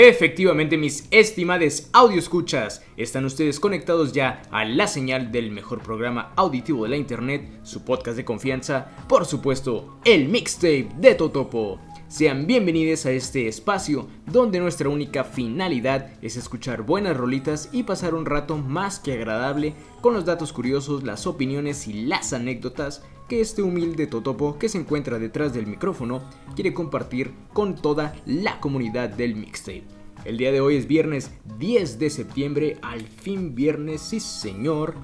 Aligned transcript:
Efectivamente, 0.00 0.76
mis 0.76 1.08
estimados 1.10 1.88
audio 1.92 2.20
escuchas, 2.20 2.84
están 2.96 3.24
ustedes 3.24 3.58
conectados 3.58 4.12
ya 4.12 4.42
a 4.52 4.64
la 4.64 4.86
señal 4.86 5.32
del 5.32 5.50
mejor 5.50 5.82
programa 5.82 6.32
auditivo 6.36 6.84
de 6.84 6.90
la 6.90 6.96
internet, 6.96 7.50
su 7.64 7.84
podcast 7.84 8.16
de 8.16 8.24
confianza, 8.24 8.92
por 9.08 9.26
supuesto, 9.26 9.98
el 10.04 10.28
mixtape 10.28 10.88
de 10.98 11.16
Totopo. 11.16 11.80
Sean 12.06 12.46
bienvenidos 12.46 13.06
a 13.06 13.10
este 13.10 13.48
espacio 13.48 14.06
donde 14.24 14.60
nuestra 14.60 14.88
única 14.88 15.24
finalidad 15.24 16.12
es 16.22 16.36
escuchar 16.36 16.82
buenas 16.82 17.16
rolitas 17.16 17.68
y 17.72 17.82
pasar 17.82 18.14
un 18.14 18.24
rato 18.24 18.56
más 18.56 19.00
que 19.00 19.14
agradable 19.14 19.74
con 20.00 20.14
los 20.14 20.24
datos 20.24 20.52
curiosos, 20.52 21.02
las 21.02 21.26
opiniones 21.26 21.88
y 21.88 22.04
las 22.04 22.32
anécdotas 22.32 23.02
que 23.28 23.40
este 23.40 23.62
humilde 23.62 24.06
Totopo 24.06 24.58
que 24.58 24.68
se 24.68 24.78
encuentra 24.78 25.18
detrás 25.18 25.52
del 25.52 25.66
micrófono 25.66 26.22
quiere 26.54 26.72
compartir 26.72 27.32
con 27.52 27.76
toda 27.76 28.14
la 28.24 28.58
comunidad 28.58 29.10
del 29.10 29.36
mixtape. 29.36 29.84
El 30.24 30.38
día 30.38 30.50
de 30.50 30.60
hoy 30.60 30.76
es 30.76 30.88
viernes 30.88 31.30
10 31.58 31.98
de 31.98 32.10
septiembre, 32.10 32.78
al 32.82 33.02
fin 33.02 33.54
viernes, 33.54 34.00
sí 34.00 34.18
señor. 34.18 34.94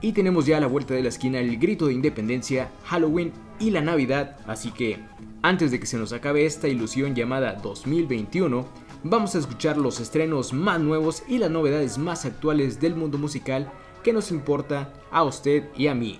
Y 0.00 0.12
tenemos 0.12 0.46
ya 0.46 0.58
a 0.58 0.60
la 0.60 0.66
vuelta 0.66 0.94
de 0.94 1.02
la 1.02 1.08
esquina 1.08 1.40
el 1.40 1.58
grito 1.58 1.86
de 1.86 1.94
independencia, 1.94 2.70
Halloween 2.84 3.32
y 3.58 3.70
la 3.70 3.80
Navidad, 3.80 4.38
así 4.46 4.70
que 4.70 4.98
antes 5.42 5.70
de 5.70 5.80
que 5.80 5.86
se 5.86 5.96
nos 5.96 6.12
acabe 6.12 6.44
esta 6.44 6.68
ilusión 6.68 7.14
llamada 7.14 7.54
2021, 7.54 8.66
vamos 9.04 9.34
a 9.34 9.38
escuchar 9.38 9.78
los 9.78 10.00
estrenos 10.00 10.52
más 10.52 10.80
nuevos 10.80 11.22
y 11.26 11.38
las 11.38 11.50
novedades 11.50 11.98
más 11.98 12.26
actuales 12.26 12.78
del 12.80 12.94
mundo 12.94 13.16
musical 13.16 13.72
que 14.04 14.12
nos 14.12 14.30
importa 14.30 14.92
a 15.10 15.24
usted 15.24 15.64
y 15.76 15.86
a 15.86 15.94
mí. 15.94 16.18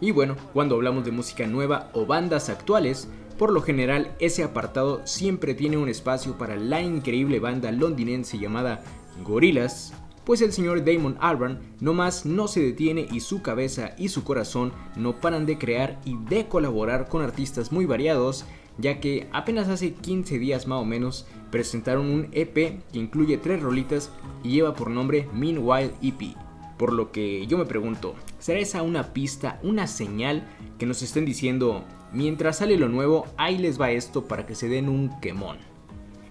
Y 0.00 0.10
bueno, 0.10 0.36
cuando 0.52 0.74
hablamos 0.74 1.04
de 1.04 1.12
música 1.12 1.46
nueva 1.46 1.90
o 1.92 2.06
bandas 2.06 2.48
actuales, 2.48 3.08
por 3.38 3.52
lo 3.52 3.62
general 3.62 4.14
ese 4.18 4.44
apartado 4.44 5.02
siempre 5.06 5.54
tiene 5.54 5.76
un 5.76 5.88
espacio 5.88 6.38
para 6.38 6.56
la 6.56 6.80
increíble 6.80 7.38
banda 7.40 7.70
londinense 7.72 8.38
llamada 8.38 8.82
Gorillaz, 9.24 9.92
pues 10.24 10.42
el 10.42 10.52
señor 10.52 10.84
Damon 10.84 11.16
Albarn 11.20 11.60
más 11.80 12.26
no 12.26 12.48
se 12.48 12.60
detiene 12.60 13.06
y 13.10 13.20
su 13.20 13.42
cabeza 13.42 13.92
y 13.96 14.08
su 14.08 14.24
corazón 14.24 14.72
no 14.96 15.20
paran 15.20 15.46
de 15.46 15.56
crear 15.56 16.00
y 16.04 16.16
de 16.28 16.48
colaborar 16.48 17.08
con 17.08 17.22
artistas 17.22 17.70
muy 17.70 17.86
variados, 17.86 18.44
ya 18.78 19.00
que 19.00 19.28
apenas 19.32 19.68
hace 19.68 19.94
15 19.94 20.38
días 20.38 20.66
más 20.66 20.80
o 20.80 20.84
menos 20.84 21.26
presentaron 21.50 22.06
un 22.06 22.28
EP 22.32 22.54
que 22.54 22.98
incluye 22.98 23.38
tres 23.38 23.62
rolitas 23.62 24.10
y 24.42 24.50
lleva 24.50 24.74
por 24.74 24.90
nombre 24.90 25.28
Meanwhile 25.32 25.94
EP. 26.02 26.45
Por 26.76 26.92
lo 26.92 27.10
que 27.10 27.46
yo 27.46 27.56
me 27.56 27.64
pregunto, 27.64 28.14
¿será 28.38 28.60
esa 28.60 28.82
una 28.82 29.14
pista, 29.14 29.58
una 29.62 29.86
señal 29.86 30.46
que 30.78 30.86
nos 30.86 31.02
estén 31.02 31.24
diciendo, 31.24 31.84
mientras 32.12 32.58
sale 32.58 32.76
lo 32.76 32.88
nuevo, 32.88 33.26
ahí 33.36 33.58
les 33.58 33.80
va 33.80 33.90
esto 33.90 34.24
para 34.24 34.46
que 34.46 34.54
se 34.54 34.68
den 34.68 34.88
un 34.88 35.18
quemón? 35.20 35.58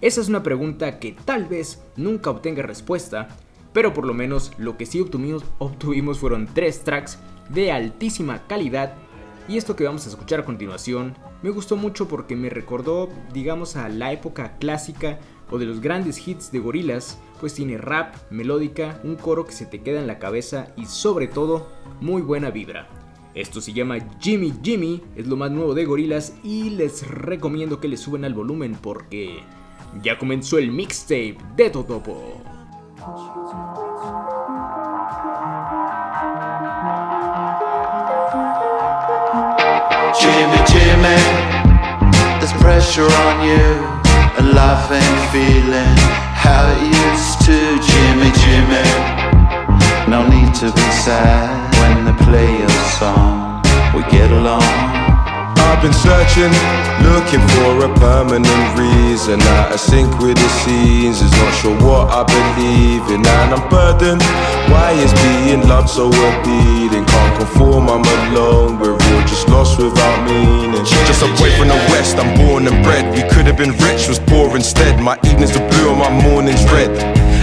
Esa 0.01 0.21
es 0.21 0.29
una 0.29 0.43
pregunta 0.43 0.99
que 0.99 1.13
tal 1.25 1.45
vez 1.45 1.83
nunca 1.95 2.29
obtenga 2.29 2.61
respuesta, 2.61 3.29
pero 3.73 3.93
por 3.93 4.05
lo 4.05 4.13
menos 4.13 4.51
lo 4.57 4.77
que 4.77 4.85
sí 4.85 5.01
obtuvimos, 5.01 5.43
obtuvimos 5.57 6.19
fueron 6.19 6.47
tres 6.53 6.83
tracks 6.83 7.17
de 7.49 7.71
altísima 7.71 8.45
calidad 8.47 8.93
y 9.47 9.57
esto 9.57 9.75
que 9.75 9.83
vamos 9.83 10.05
a 10.05 10.09
escuchar 10.09 10.41
a 10.41 10.45
continuación 10.45 11.15
me 11.41 11.51
gustó 11.51 11.75
mucho 11.75 12.07
porque 12.07 12.35
me 12.35 12.49
recordó, 12.49 13.09
digamos, 13.33 13.75
a 13.75 13.89
la 13.89 14.11
época 14.11 14.57
clásica 14.57 15.19
o 15.55 15.57
de 15.57 15.65
los 15.65 15.79
grandes 15.79 16.27
hits 16.27 16.51
de 16.51 16.59
gorilas, 16.59 17.17
pues 17.39 17.53
tiene 17.53 17.77
rap, 17.77 18.15
melódica, 18.29 18.99
un 19.03 19.15
coro 19.15 19.45
que 19.45 19.53
se 19.53 19.65
te 19.65 19.81
queda 19.81 20.01
en 20.01 20.07
la 20.07 20.19
cabeza 20.19 20.67
y 20.75 20.85
sobre 20.85 21.27
todo 21.27 21.67
muy 22.01 22.21
buena 22.21 22.49
vibra. 22.49 22.89
Esto 23.33 23.61
se 23.61 23.71
llama 23.71 23.97
Jimmy 24.19 24.53
Jimmy, 24.61 25.01
es 25.15 25.27
lo 25.27 25.37
más 25.37 25.51
nuevo 25.51 25.73
de 25.73 25.85
gorilas 25.85 26.35
y 26.43 26.71
les 26.71 27.07
recomiendo 27.07 27.79
que 27.79 27.87
le 27.87 27.95
suban 27.95 28.25
al 28.25 28.33
volumen 28.33 28.77
porque 28.81 29.43
ya 30.03 30.17
comenzó 30.17 30.57
el 30.57 30.71
mixtape 30.71 31.37
de 31.55 31.69
Totopo. 31.69 32.41
Jimmy, 40.19 40.57
Jimmy, 40.67 42.39
there's 42.39 42.53
pressure 42.61 43.05
on 43.05 43.47
you. 43.47 43.94
Ain't 44.57 45.31
feeling 45.31 45.97
how 46.33 46.71
it 46.71 46.81
used 46.81 47.41
to. 47.41 47.57
Jimmy, 47.89 48.31
Jimmy, 48.41 48.87
no 50.09 50.25
need 50.27 50.53
to 50.55 50.71
be 50.71 50.87
sad 50.91 51.73
when 51.79 52.05
they 52.05 52.23
play 52.23 52.59
your 52.59 52.69
song. 52.99 53.61
We 53.93 54.01
get 54.09 54.31
along. 54.31 55.04
I've 55.75 55.81
been 55.81 55.91
searching, 55.91 56.55
looking 57.03 57.43
for 57.51 57.83
a 57.83 57.91
permanent 57.99 58.79
reason. 58.79 59.41
Of 59.43 59.77
sync 59.77 60.07
with 60.19 60.37
the 60.39 60.49
is 61.03 61.19
not 61.19 61.53
sure 61.59 61.75
what 61.83 62.07
I 62.15 62.23
believe 62.23 63.03
in. 63.11 63.19
And 63.19 63.51
I'm 63.51 63.67
burdened, 63.67 64.23
why 64.71 64.95
is 64.95 65.11
being 65.19 65.67
loved 65.67 65.89
so 65.89 66.07
appealing? 66.07 67.03
Can't 67.03 67.37
conform, 67.37 67.89
I'm 67.89 68.07
alone, 68.31 68.79
we're 68.79 68.93
all 68.93 69.21
just 69.27 69.49
lost 69.49 69.77
without 69.77 70.23
meaning. 70.23 70.85
Just 71.11 71.23
a 71.23 71.27
boy 71.35 71.51
from 71.59 71.67
the 71.67 71.79
west, 71.91 72.15
I'm 72.15 72.31
born 72.37 72.67
and 72.67 72.81
bred. 72.81 73.13
We 73.13 73.27
could 73.27 73.45
have 73.45 73.57
been 73.57 73.75
rich, 73.83 74.07
was 74.07 74.19
poor 74.19 74.55
instead. 74.55 75.01
My 75.01 75.19
evenings 75.25 75.57
are 75.57 75.67
blue 75.67 75.91
and 75.91 75.99
my 75.99 76.09
mornings 76.23 76.63
red. 76.71 76.95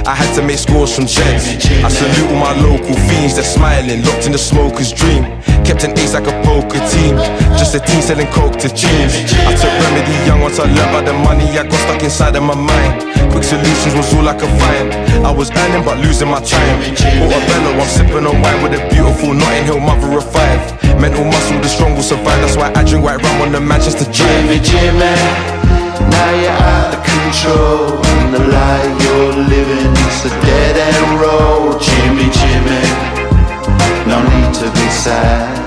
I 0.09 0.15
had 0.15 0.35
to 0.37 0.43
make 0.43 0.59
scores 0.59 0.97
from 0.97 1.07
checks. 1.07 1.53
I 1.85 1.89
salute 1.89 2.31
all 2.33 2.41
my 2.41 2.57
local 2.65 2.97
fiends, 3.07 3.35
they're 3.35 3.45
smiling, 3.45 4.03
locked 4.03 4.25
in 4.25 4.33
the 4.33 4.39
smoker's 4.39 4.91
dream. 4.91 5.23
Kept 5.63 5.85
an 5.85 5.97
ace 5.97 6.13
like 6.13 6.27
a 6.27 6.35
poker 6.43 6.83
team, 6.91 7.15
just 7.55 7.77
a 7.77 7.79
team 7.79 8.03
selling 8.03 8.22
coke 8.31 8.57
to 8.63 8.69
teens. 8.69 9.15
I 9.49 9.55
took 9.57 9.73
remedy 9.83 10.15
young 10.27 10.41
once 10.41 10.59
I 10.59 10.67
learned 10.71 10.91
about 10.93 11.05
the 11.07 11.15
money 11.15 11.47
I 11.59 11.65
got 11.65 11.81
stuck 11.83 12.03
inside 12.03 12.37
of 12.37 12.45
my 12.45 12.55
mind. 12.55 13.09
Quick 13.33 13.45
solutions 13.45 13.95
was 13.95 14.13
all 14.15 14.29
I 14.29 14.35
could 14.35 14.53
find. 14.61 14.93
I 15.25 15.31
was 15.31 15.51
earning 15.51 15.85
but 15.85 15.99
losing 15.99 16.29
my 16.29 16.41
time. 16.41 16.79
Bought 17.19 17.33
a 17.33 17.41
bellow, 17.49 17.81
I'm 17.81 17.89
sipping 17.89 18.27
on 18.27 18.37
wine 18.43 18.61
with 18.63 18.79
a 18.79 18.83
beautiful 18.93 19.33
Notting 19.35 19.65
Hill 19.65 19.81
mother 19.81 20.13
of 20.13 20.27
five. 20.31 20.61
Mental 21.01 21.25
muscle, 21.25 21.59
the 21.59 21.69
strong 21.69 21.95
will 21.95 22.07
survive. 22.07 22.39
That's 22.45 22.57
why 22.57 22.71
I 22.77 22.85
drink 22.85 23.05
white 23.05 23.23
rum 23.23 23.43
on 23.43 23.53
the 23.53 23.61
Manchester 23.61 24.07
Jimmy, 24.13 24.61
Jimmy, 24.61 25.15
now 26.13 26.31
you're 26.37 26.51
out 26.51 26.95
of 26.95 27.03
control. 27.03 27.99
And 28.05 28.35
the 28.35 28.45
life 28.47 28.93
you're 29.03 29.37
living 29.51 29.91
is 29.91 30.19
a 30.27 30.33
dead 30.47 30.77
end 30.77 31.21
road. 31.21 31.81
Jimmy, 31.81 32.29
Jimmy, 32.31 32.85
no 34.07 34.21
need 34.23 34.55
to 34.61 34.69
be 34.71 34.87
sad 34.91 35.62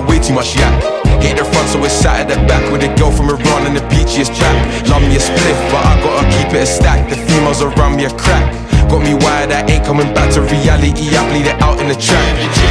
had 0.00 0.08
way 0.08 0.18
too 0.18 0.34
much 0.34 0.56
yak. 0.56 0.72
Hit 1.20 1.36
the 1.36 1.44
front, 1.44 1.68
so 1.68 1.84
it's 1.84 1.92
sat 1.92 2.24
at 2.24 2.28
the 2.28 2.36
back 2.48 2.64
with 2.72 2.82
a 2.82 2.90
girl 2.96 3.12
from 3.12 3.28
Iran 3.28 3.68
and 3.68 3.76
the 3.76 3.84
peachiest 3.92 4.32
trap. 4.32 4.56
Love 4.88 5.02
me 5.04 5.16
a 5.16 5.22
spliff, 5.22 5.58
but 5.68 5.84
I 5.84 5.92
gotta 6.00 6.24
keep 6.32 6.48
it 6.56 6.64
a 6.64 6.66
stack. 6.66 7.08
The 7.10 7.16
females 7.28 7.60
around 7.60 7.96
me 7.96 8.08
a 8.08 8.12
crack. 8.16 8.44
Got 8.88 9.04
me 9.06 9.14
wired, 9.14 9.52
I 9.52 9.62
ain't 9.70 9.84
coming 9.84 10.10
back 10.16 10.32
to 10.34 10.40
reality. 10.42 11.14
I 11.14 11.22
bleed 11.30 11.46
it 11.46 11.60
out 11.62 11.78
in 11.78 11.86
the 11.86 11.94
trap. 11.94 12.24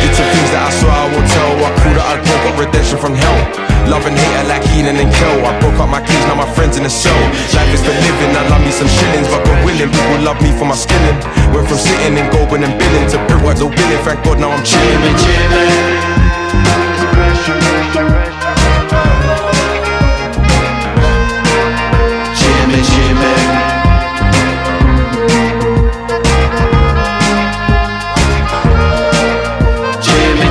Did 0.03 0.13
some 0.18 0.28
things 0.34 0.51
that 0.51 0.68
I 0.68 0.72
saw 0.73 0.89
I 0.89 1.06
won't 1.13 1.29
tell. 1.29 1.51
I 1.63 1.69
cool 1.79 1.95
that 1.95 2.07
I 2.09 2.16
broke 2.19 2.44
got 2.44 2.56
redemption 2.59 2.97
from 3.00 3.13
hell. 3.16 3.39
Love 3.88 4.06
and 4.06 4.18
hate 4.18 4.35
I 4.35 4.44
like 4.50 4.66
Eden 4.75 4.97
and 5.00 5.12
Kel. 5.13 5.39
I 5.45 5.53
broke 5.62 5.79
up 5.79 5.88
my 5.88 6.01
keys, 6.03 6.23
now 6.28 6.35
my 6.35 6.50
friends 6.57 6.75
in 6.75 6.84
the 6.84 6.91
cell. 6.91 7.16
Life 7.56 7.72
is 7.72 7.81
for 7.85 7.95
living, 7.95 8.31
I 8.35 8.44
love 8.51 8.62
me 8.66 8.73
some 8.73 8.89
shillings, 8.89 9.29
but 9.31 9.45
God 9.45 9.63
willing, 9.63 9.89
people 9.94 10.19
love 10.25 10.41
me 10.41 10.51
for 10.57 10.66
my 10.66 10.75
skilling. 10.75 11.18
Went 11.56 11.69
from 11.69 11.79
sitting 11.79 12.18
and 12.18 12.28
going 12.34 12.66
and 12.66 12.73
billing 12.75 13.07
to 13.13 13.18
brickwork, 13.29 13.62
no 13.62 13.69
billing. 13.72 14.01
Thank 14.03 14.19
God 14.25 14.41
now 14.41 14.51
I'm 14.51 14.66
chilling. 14.66 15.16
Jimmy, 15.23 16.00
Jimmy. 17.91 18.29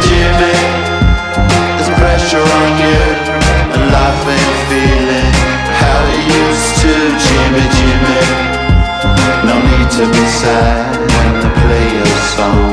Jimmy, 0.08 0.54
there's 1.76 1.90
pressure 1.98 2.42
on 2.42 2.70
you, 2.82 3.00
and 3.74 3.84
life 3.92 4.26
ain't 4.26 4.58
feeling 4.68 5.32
how 5.78 5.98
it 6.10 6.22
used 6.42 6.72
to. 6.82 6.92
Jimmy, 7.22 7.64
Jimmy, 7.78 8.20
no 9.46 9.54
need 9.62 9.88
to 9.92 10.04
be 10.10 10.24
sad 10.26 10.90
when 10.98 11.30
they 11.40 11.52
play 11.62 11.86
your 11.98 12.18
song. 12.34 12.72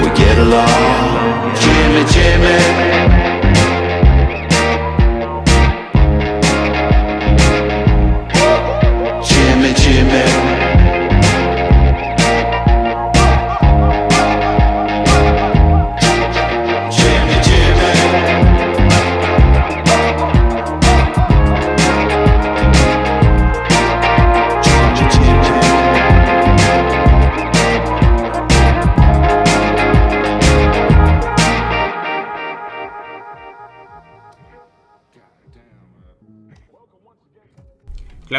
We 0.00 0.08
get 0.16 0.36
along. 0.38 1.54
Jimmy, 1.60 2.04
Jimmy. 2.12 2.97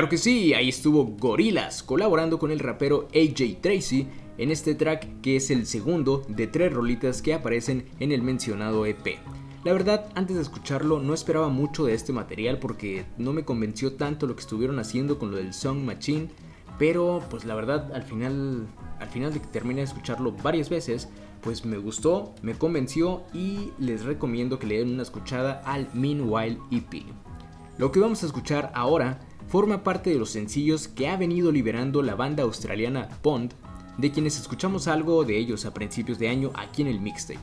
Que 0.09 0.17
sí, 0.17 0.55
ahí 0.55 0.69
estuvo 0.69 1.05
Gorillaz 1.05 1.83
colaborando 1.83 2.39
con 2.39 2.49
el 2.49 2.57
rapero 2.57 3.07
AJ 3.13 3.61
Tracy 3.61 4.07
en 4.39 4.49
este 4.49 4.73
track 4.73 5.21
que 5.21 5.35
es 5.35 5.51
el 5.51 5.67
segundo 5.67 6.23
de 6.27 6.47
tres 6.47 6.73
rolitas 6.73 7.21
que 7.21 7.35
aparecen 7.35 7.85
en 7.99 8.11
el 8.11 8.23
mencionado 8.23 8.87
EP. 8.87 9.19
La 9.63 9.71
verdad, 9.71 10.09
antes 10.15 10.35
de 10.35 10.41
escucharlo 10.41 10.99
no 10.99 11.13
esperaba 11.13 11.49
mucho 11.49 11.85
de 11.85 11.93
este 11.93 12.11
material 12.11 12.57
porque 12.57 13.05
no 13.19 13.33
me 13.33 13.45
convenció 13.45 13.93
tanto 13.93 14.25
lo 14.25 14.33
que 14.33 14.41
estuvieron 14.41 14.79
haciendo 14.79 15.19
con 15.19 15.29
lo 15.29 15.37
del 15.37 15.53
Song 15.53 15.83
Machine, 15.83 16.29
pero 16.79 17.21
pues 17.29 17.45
la 17.45 17.53
verdad 17.53 17.93
al 17.93 18.01
final, 18.01 18.65
al 18.99 19.09
final 19.09 19.31
de 19.31 19.41
que 19.41 19.47
terminé 19.47 19.81
de 19.81 19.87
escucharlo 19.87 20.31
varias 20.31 20.71
veces, 20.71 21.07
pues 21.41 21.65
me 21.65 21.77
gustó, 21.77 22.33
me 22.41 22.55
convenció 22.55 23.21
y 23.31 23.73
les 23.77 24.05
recomiendo 24.05 24.57
que 24.57 24.65
le 24.65 24.79
den 24.79 24.91
una 24.91 25.03
escuchada 25.03 25.61
al 25.65 25.87
Meanwhile 25.93 26.57
EP. 26.71 27.03
Lo 27.77 27.91
que 27.91 27.99
vamos 27.99 28.23
a 28.23 28.25
escuchar 28.25 28.71
ahora 28.73 29.19
forma 29.49 29.83
parte 29.83 30.11
de 30.11 30.19
los 30.19 30.29
sencillos 30.29 30.87
que 30.87 31.09
ha 31.09 31.17
venido 31.17 31.51
liberando 31.51 32.03
la 32.03 32.15
banda 32.15 32.43
australiana 32.43 33.09
Pond, 33.23 33.53
de 33.97 34.11
quienes 34.11 34.39
escuchamos 34.39 34.87
algo 34.87 35.25
de 35.25 35.37
ellos 35.37 35.65
a 35.65 35.73
principios 35.73 36.19
de 36.19 36.29
año 36.29 36.51
aquí 36.53 36.83
en 36.83 36.87
el 36.87 37.01
mixtape. 37.01 37.39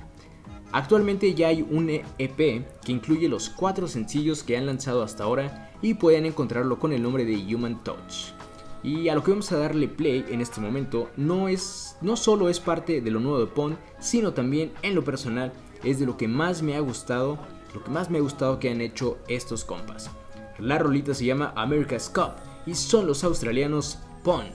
Actualmente 0.72 1.34
ya 1.34 1.48
hay 1.48 1.62
un 1.62 1.90
EP 1.90 2.36
que 2.84 2.92
incluye 2.92 3.28
los 3.28 3.48
cuatro 3.48 3.88
sencillos 3.88 4.42
que 4.42 4.56
han 4.56 4.66
lanzado 4.66 5.02
hasta 5.02 5.24
ahora 5.24 5.72
y 5.82 5.94
pueden 5.94 6.26
encontrarlo 6.26 6.78
con 6.78 6.92
el 6.92 7.02
nombre 7.02 7.24
de 7.24 7.54
Human 7.54 7.82
Touch. 7.82 8.32
Y 8.82 9.08
a 9.08 9.14
lo 9.16 9.24
que 9.24 9.32
vamos 9.32 9.50
a 9.50 9.58
darle 9.58 9.88
play 9.88 10.24
en 10.28 10.40
este 10.40 10.60
momento 10.60 11.10
no 11.16 11.48
es 11.48 11.96
no 12.02 12.16
solo 12.16 12.48
es 12.48 12.60
parte 12.60 13.00
de 13.00 13.10
lo 13.10 13.18
nuevo 13.18 13.40
de 13.40 13.46
Pond, 13.46 13.76
sino 13.98 14.32
también 14.32 14.72
en 14.82 14.94
lo 14.94 15.02
personal 15.02 15.52
es 15.82 15.98
de 15.98 16.06
lo 16.06 16.16
que 16.16 16.28
más 16.28 16.62
me 16.62 16.76
ha 16.76 16.80
gustado, 16.80 17.38
lo 17.74 17.82
que 17.82 17.90
más 17.90 18.10
me 18.10 18.18
ha 18.18 18.22
gustado 18.22 18.60
que 18.60 18.70
han 18.70 18.80
hecho 18.80 19.18
estos 19.28 19.64
compas. 19.64 20.10
La 20.58 20.78
rolita 20.78 21.12
se 21.12 21.26
llama 21.26 21.52
America's 21.54 22.08
Cup 22.08 22.36
y 22.64 22.74
son 22.74 23.06
los 23.06 23.24
australianos 23.24 23.98
Pond. 24.24 24.52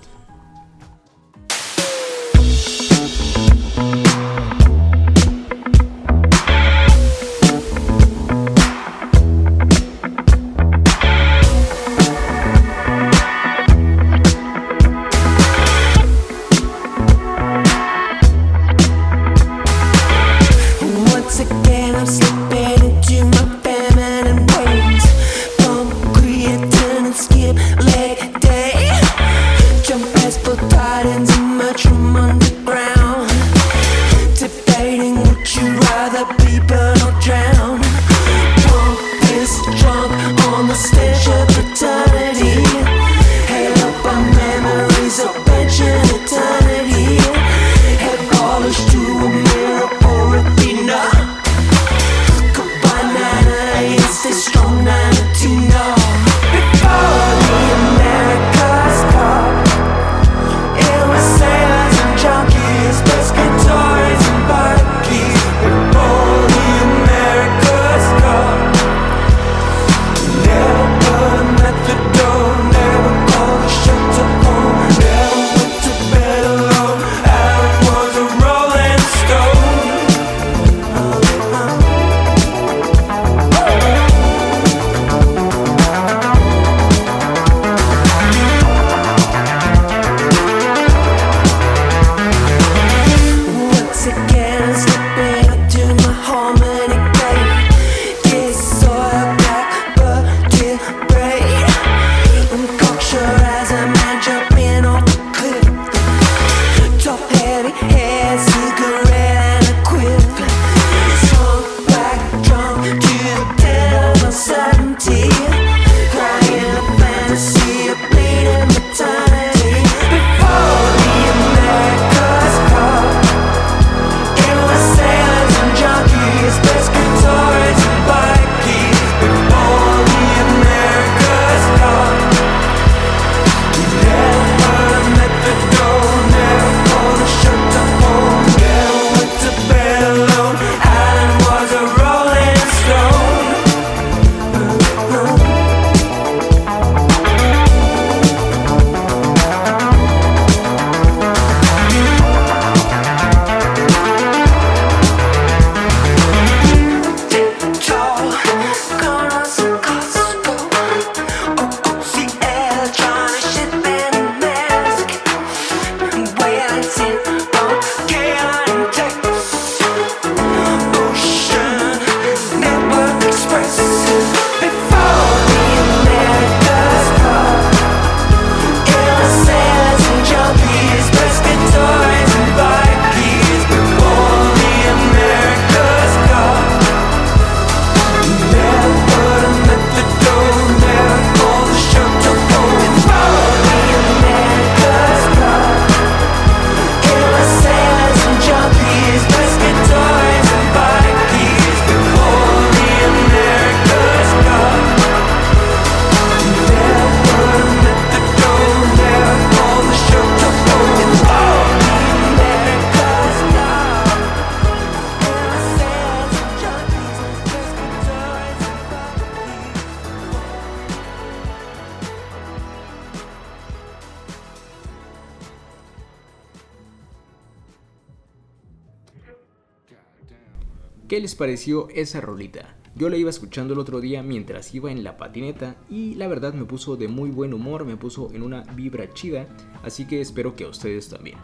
Pareció 231.42 231.90
esa 231.90 232.22
rolita? 232.22 232.76
Yo 232.96 233.10
la 233.10 233.18
iba 233.18 233.32
escuchando 233.32 233.74
el 233.74 233.80
otro 233.80 234.00
día 234.00 234.22
mientras 234.22 234.76
iba 234.76 234.92
en 234.92 235.04
la 235.04 235.18
patineta 235.18 235.76
y 235.90 236.14
la 236.14 236.28
verdad 236.28 236.54
me 236.54 236.66
puso 236.66 236.98
de 236.98 237.08
muy 237.08 237.32
buen 237.32 237.56
humor, 237.56 237.84
me 237.84 237.98
puso 237.98 238.30
en 238.32 238.44
una 238.44 238.62
vibra 238.76 239.12
chida, 239.12 239.48
así 239.82 240.06
que 240.06 240.22
espero 240.22 240.56
que 240.56 240.66
a 240.66 240.68
ustedes 240.68 241.10
también. 241.10 241.38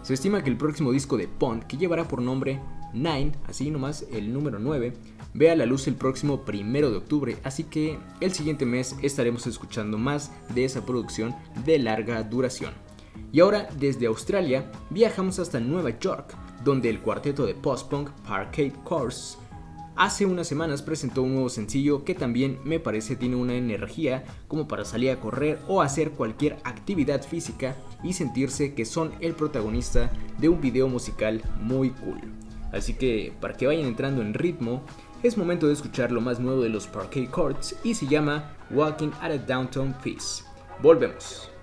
Se 0.00 0.14
estima 0.14 0.42
que 0.42 0.48
el 0.48 0.56
próximo 0.56 0.92
disco 0.92 1.18
de 1.18 1.28
Pond, 1.28 1.64
que 1.64 1.76
llevará 1.76 2.08
por 2.08 2.22
nombre 2.22 2.58
Nine, 2.94 3.32
así 3.46 3.70
nomás 3.70 4.06
el 4.10 4.32
número 4.32 4.58
9, 4.58 4.94
vea 5.34 5.54
la 5.54 5.66
luz 5.66 5.88
el 5.88 5.96
próximo 5.96 6.46
primero 6.46 6.90
de 6.90 6.96
octubre, 6.96 7.36
así 7.44 7.64
que 7.64 7.98
el 8.22 8.32
siguiente 8.32 8.64
mes 8.64 8.96
estaremos 9.02 9.46
escuchando 9.46 9.98
más 9.98 10.32
de 10.54 10.64
esa 10.64 10.86
producción 10.86 11.36
de 11.66 11.78
larga 11.80 12.22
duración. 12.22 12.72
Y 13.30 13.40
ahora, 13.40 13.68
desde 13.78 14.06
Australia, 14.06 14.72
viajamos 14.88 15.38
hasta 15.38 15.60
Nueva 15.60 15.98
York, 15.98 16.34
donde 16.64 16.88
el 16.90 17.00
cuarteto 17.00 17.46
de 17.46 17.54
post-punk 17.54 18.10
Parkade 18.26 18.72
Course 18.84 19.38
hace 19.96 20.26
unas 20.26 20.48
semanas 20.48 20.82
presentó 20.82 21.22
un 21.22 21.34
nuevo 21.34 21.48
sencillo 21.48 22.04
que 22.04 22.14
también 22.14 22.58
me 22.64 22.80
parece 22.80 23.16
tiene 23.16 23.36
una 23.36 23.54
energía 23.54 24.24
como 24.48 24.66
para 24.66 24.84
salir 24.84 25.10
a 25.10 25.20
correr 25.20 25.60
o 25.68 25.82
hacer 25.82 26.10
cualquier 26.10 26.56
actividad 26.64 27.22
física 27.22 27.76
y 28.02 28.12
sentirse 28.14 28.74
que 28.74 28.84
son 28.84 29.12
el 29.20 29.34
protagonista 29.34 30.10
de 30.38 30.48
un 30.48 30.60
video 30.60 30.88
musical 30.88 31.42
muy 31.60 31.90
cool. 31.90 32.20
Así 32.72 32.94
que 32.94 33.32
para 33.40 33.54
que 33.54 33.66
vayan 33.66 33.86
entrando 33.86 34.20
en 34.20 34.34
ritmo, 34.34 34.82
es 35.22 35.38
momento 35.38 35.68
de 35.68 35.74
escuchar 35.74 36.10
lo 36.10 36.20
más 36.20 36.40
nuevo 36.40 36.62
de 36.62 36.68
los 36.68 36.86
Parquet 36.86 37.30
Courts 37.30 37.76
y 37.84 37.94
se 37.94 38.06
llama 38.06 38.52
Walking 38.70 39.10
at 39.20 39.30
a 39.30 39.38
Downtown 39.38 39.94
Peace. 40.02 40.42
Volvemos. 40.82 41.53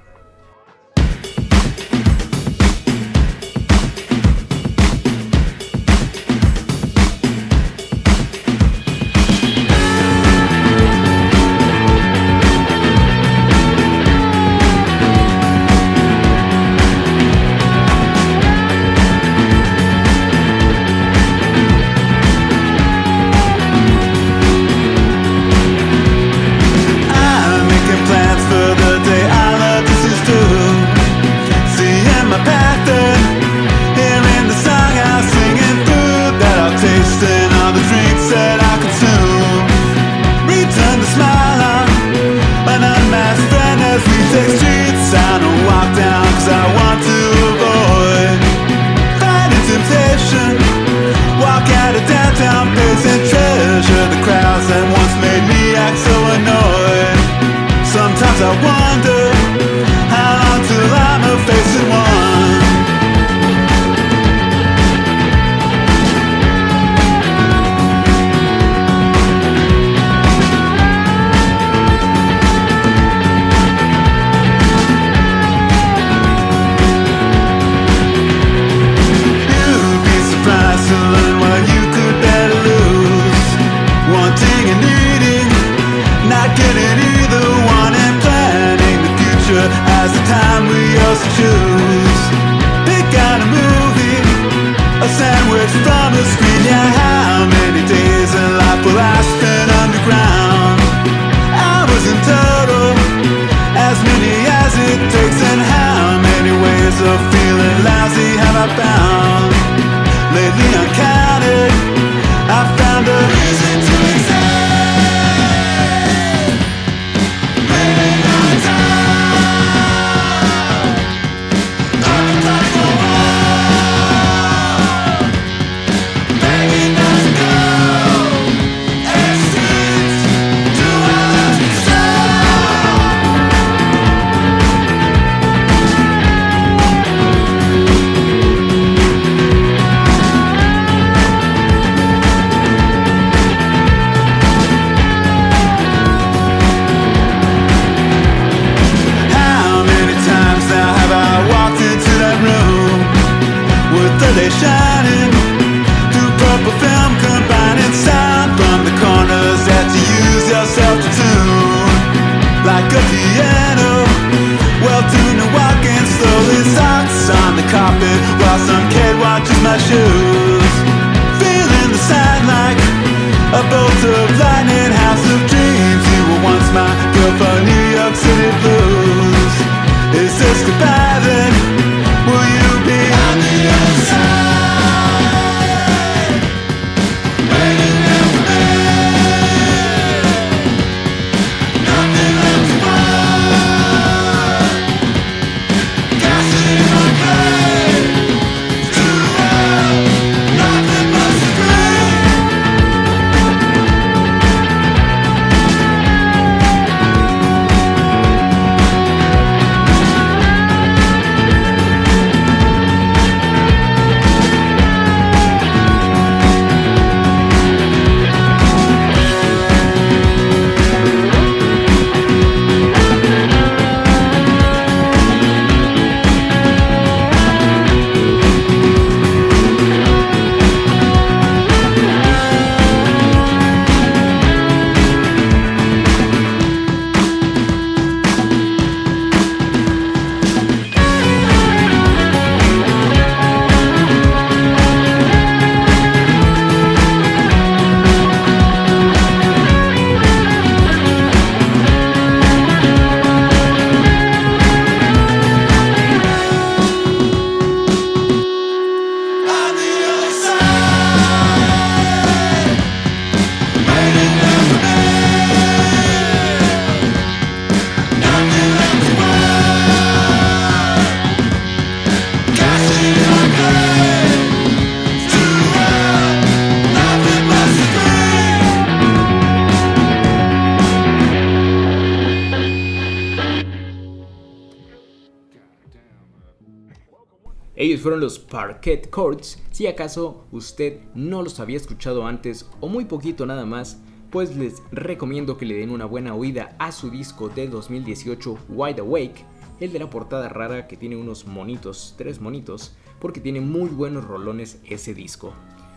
Parquet 288.39 289.09
Courts, 289.09 289.61
si 289.71 289.87
acaso 289.87 290.45
usted 290.51 290.99
no 291.15 291.41
los 291.41 291.59
había 291.59 291.77
escuchado 291.77 292.25
antes 292.25 292.69
o 292.79 292.87
muy 292.87 293.05
poquito 293.05 293.45
nada 293.45 293.65
más, 293.65 294.01
pues 294.29 294.55
les 294.55 294.81
recomiendo 294.91 295.57
que 295.57 295.65
le 295.65 295.75
den 295.75 295.89
una 295.89 296.05
buena 296.05 296.33
oída 296.35 296.75
a 296.79 296.91
su 296.91 297.09
disco 297.09 297.49
de 297.49 297.67
2018 297.67 298.57
Wide 298.69 299.01
Awake, 299.01 299.45
el 299.79 299.91
de 299.91 299.99
la 299.99 300.09
portada 300.09 300.47
rara 300.49 300.87
que 300.87 300.97
tiene 300.97 301.17
unos 301.17 301.45
monitos, 301.45 302.15
tres 302.17 302.39
monitos, 302.39 302.95
porque 303.19 303.41
tiene 303.41 303.61
muy 303.61 303.89
buenos 303.89 304.23
rolones 304.23 304.79
ese 304.85 305.13
disco. 305.13 305.53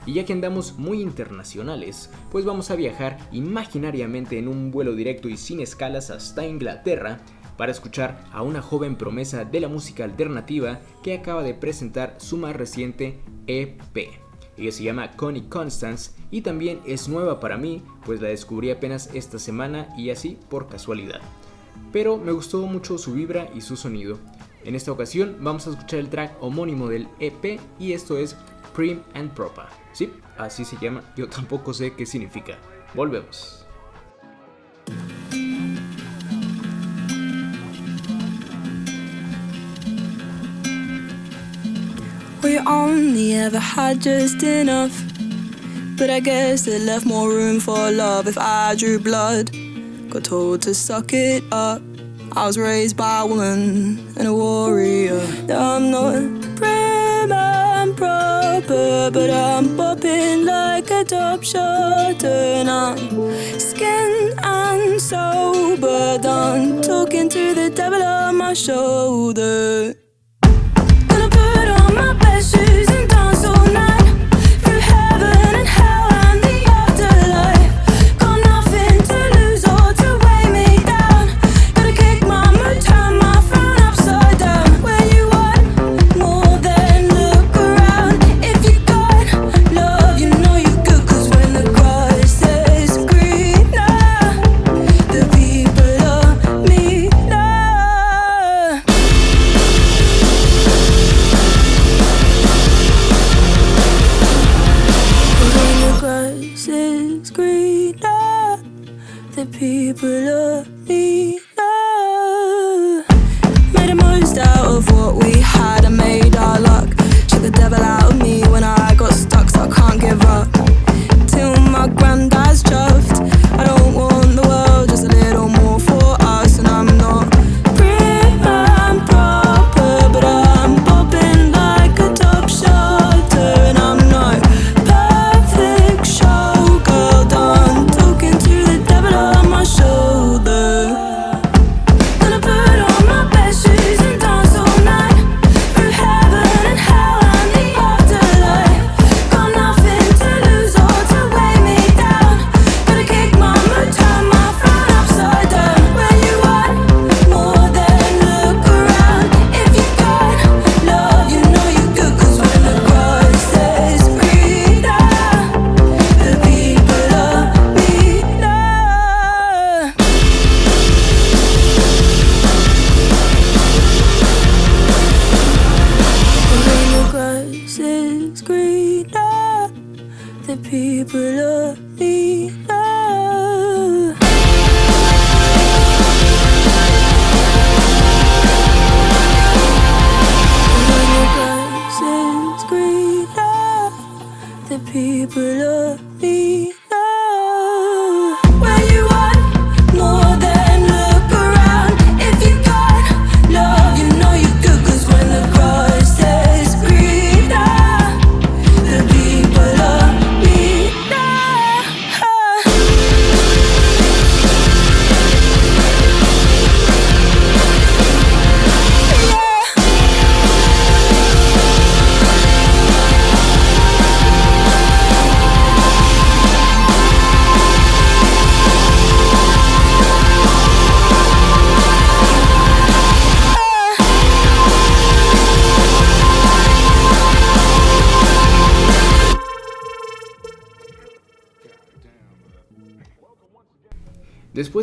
Y 0.07 0.15
ya 0.15 0.25
que 0.25 0.33
andamos 0.33 0.77
muy 0.79 1.01
internacionales, 1.01 2.11
pues 2.31 2.45
vamos 2.45 2.71
a 2.71 2.77
viajar 2.77 3.19
imaginariamente 3.33 4.39
en 4.39 4.49
un 4.49 4.71
vuelo 4.71 4.95
directo 4.95 5.29
y 5.29 5.37
sin 5.37 5.61
escalas 5.61 6.11
hasta 6.11 6.47
Inglaterra 6.47 7.21
para 7.57 7.73
escuchar 7.73 8.25
a 8.33 8.43
una 8.43 8.63
joven 8.63 8.97
promesa 8.97 9.45
de 9.45 9.61
la 9.61 9.69
música 9.69 10.05
alternativa 10.05 10.81
que 11.03 11.15
acaba 11.15 11.43
de 11.43 11.55
presentar 11.55 12.17
su 12.19 12.37
más 12.37 12.57
reciente 12.57 13.21
EP. 13.47 14.25
Ella 14.57 14.73
se 14.73 14.85
llama 14.85 15.13
Connie 15.13 15.49
Constance 15.49 16.13
y 16.31 16.43
también 16.43 16.81
es 16.87 17.09
nueva 17.09 17.41
para 17.41 17.57
mí, 17.57 17.83
pues 18.05 18.21
la 18.21 18.29
descubrí 18.29 18.71
apenas 18.71 19.11
esta 19.15 19.39
semana 19.39 19.89
y 19.97 20.11
así 20.11 20.39
por 20.49 20.69
casualidad. 20.69 21.21
Pero 21.93 22.17
me 22.17 22.33
gustó 22.33 22.67
mucho 22.67 22.99
su 22.99 23.15
vibra 23.15 23.49
y 23.55 23.61
su 23.61 23.77
sonido. 23.77 24.19
En 24.65 24.75
esta 24.75 24.93
ocasión 24.93 25.37
vamos 25.41 25.67
a 25.67 25.71
escuchar 25.71 26.01
el 26.01 26.09
track 26.09 26.37
homónimo 26.41 26.89
del 26.89 27.09
EP 27.21 27.61
y 27.79 27.93
esto 27.93 28.17
es 28.17 28.37
Prim 28.75 29.01
and 29.15 29.33
Proper. 29.33 29.67
Sí, 29.93 30.11
así 30.39 30.65
se 30.65 30.77
llama, 30.81 31.03
yo 31.17 31.29
tampoco 31.29 31.75
sé 31.75 31.93
qué 31.95 32.07
significa. 32.07 32.59
Volvemos. 32.95 33.67
We 42.45 42.59
only 42.59 43.33
ever 43.33 43.59
had 43.59 44.03
just 44.03 44.43
enough. 44.43 45.03
But 45.97 46.11
I 46.11 46.21
guess 46.21 46.67
it 46.67 46.83
left 46.83 47.07
more 47.07 47.31
room 47.31 47.59
for 47.59 47.91
love 47.91 48.27
if 48.27 48.37
I 48.37 48.75
drew 48.75 48.99
blood. 48.99 49.51
Got 50.11 50.25
told 50.25 50.61
to 50.63 50.75
suck 50.75 51.15
it 51.15 51.43
up. 51.51 51.81
I 52.33 52.47
was 52.47 52.59
raised 52.59 52.99
by 52.99 53.23
a 53.23 53.27
woman 53.27 54.13
and 54.19 54.29
a 54.29 54.35
warrior. 54.35 55.27
I'm 55.49 55.91
not 55.91 56.21
prim 56.57 57.33
and 57.33 57.97
proper, 57.97 59.11
but 59.11 59.31
I'm 59.31 59.75
popping 59.75 60.45
like 60.45 60.91
a 60.91 61.03
top 61.03 61.43
shot. 61.43 62.23
And 62.23 62.69
I'm 62.69 62.99
skin 63.59 64.35
and 64.43 65.01
sober, 65.01 66.19
done 66.19 66.83
talking 66.83 67.31
to 67.31 67.55
the 67.55 67.71
devil 67.71 68.03
on 68.03 68.37
my 68.37 68.53
shoulder. 68.53 69.95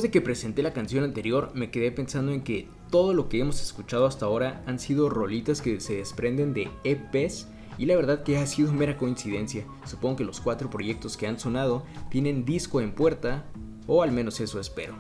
Después 0.02 0.14
de 0.14 0.20
que 0.20 0.26
presenté 0.26 0.64
la 0.64 0.74
canción 0.74 1.04
anterior, 1.04 1.52
me 1.54 1.70
quedé 1.70 1.92
pensando 1.92 2.32
en 2.32 2.42
que 2.42 2.68
todo 2.90 3.14
lo 3.14 3.30
que 3.30 3.40
hemos 3.40 3.62
escuchado 3.62 4.08
hasta 4.08 4.26
ahora 4.26 4.64
han 4.66 4.80
sido 4.80 5.10
rolitas 5.10 5.62
que 5.62 5.80
se 5.80 5.98
desprenden 5.98 6.56
de 6.56 6.72
EPs 6.84 7.48
y 7.78 7.86
la 7.86 7.96
verdad 7.98 8.24
que 8.24 8.40
ha 8.40 8.48
sido 8.48 8.74
mera 8.74 8.98
coincidencia. 8.98 9.64
Supongo 9.86 10.16
que 10.16 10.24
los 10.24 10.42
cuatro 10.42 10.72
proyectos 10.72 11.18
que 11.18 11.28
han 11.28 11.38
sonado 11.38 11.86
tienen 12.10 12.46
disco 12.46 12.82
en 12.82 12.94
puerta, 12.94 13.46
o 13.86 14.02
al 14.02 14.12
menos 14.12 14.40
eso 14.40 14.60
espero. 14.60 14.96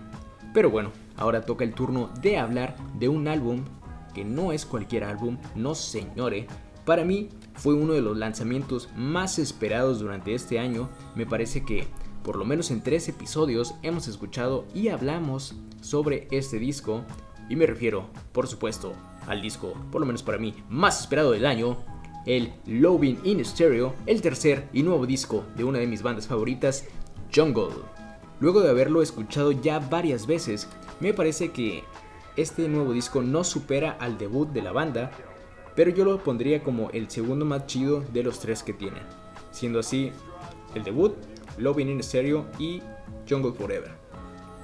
Pero 0.53 0.69
bueno, 0.69 0.91
ahora 1.17 1.41
toca 1.41 1.63
el 1.63 1.73
turno 1.73 2.11
de 2.21 2.37
hablar 2.37 2.75
de 2.99 3.09
un 3.09 3.27
álbum 3.27 3.63
que 4.13 4.23
no 4.23 4.51
es 4.51 4.67
cualquier 4.67 5.03
álbum, 5.03 5.39
no 5.55 5.73
señore. 5.73 6.45
Para 6.85 7.05
mí 7.05 7.29
fue 7.55 7.73
uno 7.73 7.93
de 7.93 8.01
los 8.01 8.17
lanzamientos 8.17 8.87
más 8.95 9.39
esperados 9.39 9.99
durante 9.99 10.35
este 10.35 10.59
año. 10.59 10.89
Me 11.15 11.25
parece 11.25 11.65
que 11.65 11.87
por 12.23 12.35
lo 12.35 12.45
menos 12.45 12.71
en 12.71 12.81
tres 12.81 13.07
episodios 13.09 13.73
hemos 13.83 14.07
escuchado 14.07 14.65
y 14.73 14.89
hablamos 14.89 15.55
sobre 15.81 16.27
este 16.31 16.59
disco. 16.59 17.03
Y 17.49 17.55
me 17.55 17.65
refiero, 17.65 18.05
por 18.31 18.47
supuesto, 18.47 18.93
al 19.27 19.41
disco, 19.41 19.73
por 19.91 20.01
lo 20.01 20.07
menos 20.07 20.23
para 20.23 20.37
mí, 20.37 20.53
más 20.69 21.01
esperado 21.01 21.31
del 21.31 21.45
año, 21.45 21.77
el 22.25 22.53
Loving 22.65 23.19
in 23.23 23.43
Stereo, 23.43 23.93
el 24.05 24.21
tercer 24.21 24.69
y 24.73 24.83
nuevo 24.83 25.05
disco 25.05 25.43
de 25.55 25.63
una 25.63 25.79
de 25.79 25.87
mis 25.87 26.03
bandas 26.03 26.27
favoritas, 26.27 26.85
Jungle. 27.33 27.69
Luego 28.39 28.61
de 28.61 28.69
haberlo 28.69 29.01
escuchado 29.01 29.51
ya 29.51 29.79
varias 29.79 30.27
veces, 30.27 30.67
me 30.99 31.13
parece 31.13 31.51
que 31.51 31.83
este 32.37 32.67
nuevo 32.67 32.93
disco 32.93 33.21
no 33.21 33.43
supera 33.43 33.91
al 33.99 34.17
debut 34.17 34.49
de 34.49 34.61
la 34.61 34.71
banda, 34.71 35.11
pero 35.75 35.91
yo 35.91 36.05
lo 36.05 36.23
pondría 36.23 36.63
como 36.63 36.89
el 36.91 37.09
segundo 37.09 37.45
más 37.45 37.65
chido 37.65 38.01
de 38.13 38.23
los 38.23 38.39
tres 38.39 38.63
que 38.63 38.73
tienen, 38.73 39.03
siendo 39.51 39.79
así 39.79 40.11
el 40.75 40.83
debut, 40.83 41.13
Loving 41.61 41.89
in 41.89 42.03
Stereo 42.03 42.45
y 42.59 42.81
Jungle 43.29 43.53
Forever. 43.53 44.01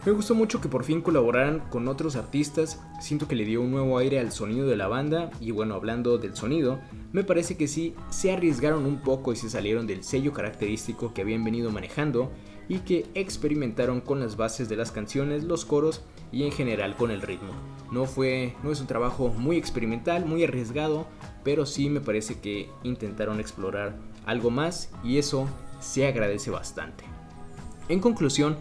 Me 0.05 0.13
gustó 0.13 0.35
mucho 0.35 0.61
que 0.61 0.69
por 0.69 0.85
fin 0.85 1.01
colaboraran 1.01 1.59
con 1.69 1.87
otros 1.89 2.15
artistas, 2.15 2.81
siento 3.01 3.27
que 3.27 3.35
le 3.35 3.43
dio 3.43 3.61
un 3.61 3.71
nuevo 3.71 3.97
aire 3.97 4.19
al 4.19 4.31
sonido 4.31 4.65
de 4.65 4.77
la 4.77 4.87
banda 4.87 5.31
y 5.41 5.51
bueno, 5.51 5.75
hablando 5.75 6.17
del 6.17 6.33
sonido, 6.33 6.79
me 7.11 7.25
parece 7.25 7.57
que 7.57 7.67
sí 7.67 7.93
se 8.09 8.31
arriesgaron 8.31 8.85
un 8.85 9.01
poco 9.01 9.33
y 9.33 9.35
se 9.35 9.49
salieron 9.49 9.85
del 9.85 10.05
sello 10.05 10.31
característico 10.31 11.13
que 11.13 11.23
habían 11.23 11.43
venido 11.43 11.71
manejando 11.71 12.31
y 12.69 12.79
que 12.79 13.05
experimentaron 13.15 13.99
con 13.99 14.21
las 14.21 14.37
bases 14.37 14.69
de 14.69 14.77
las 14.77 14.91
canciones, 14.91 15.43
los 15.43 15.65
coros 15.65 16.03
y 16.31 16.43
en 16.43 16.53
general 16.53 16.95
con 16.95 17.11
el 17.11 17.21
ritmo. 17.21 17.51
No 17.91 18.05
fue 18.05 18.55
no 18.63 18.71
es 18.71 18.79
un 18.79 18.87
trabajo 18.87 19.29
muy 19.29 19.57
experimental, 19.57 20.25
muy 20.25 20.43
arriesgado, 20.43 21.05
pero 21.43 21.65
sí 21.65 21.89
me 21.89 21.99
parece 21.99 22.39
que 22.39 22.69
intentaron 22.83 23.41
explorar 23.41 23.97
algo 24.25 24.51
más 24.51 24.89
y 25.03 25.17
eso 25.17 25.47
se 25.79 26.07
agradece 26.07 26.51
bastante. 26.51 27.03
En 27.89 27.99
conclusión, 27.99 28.57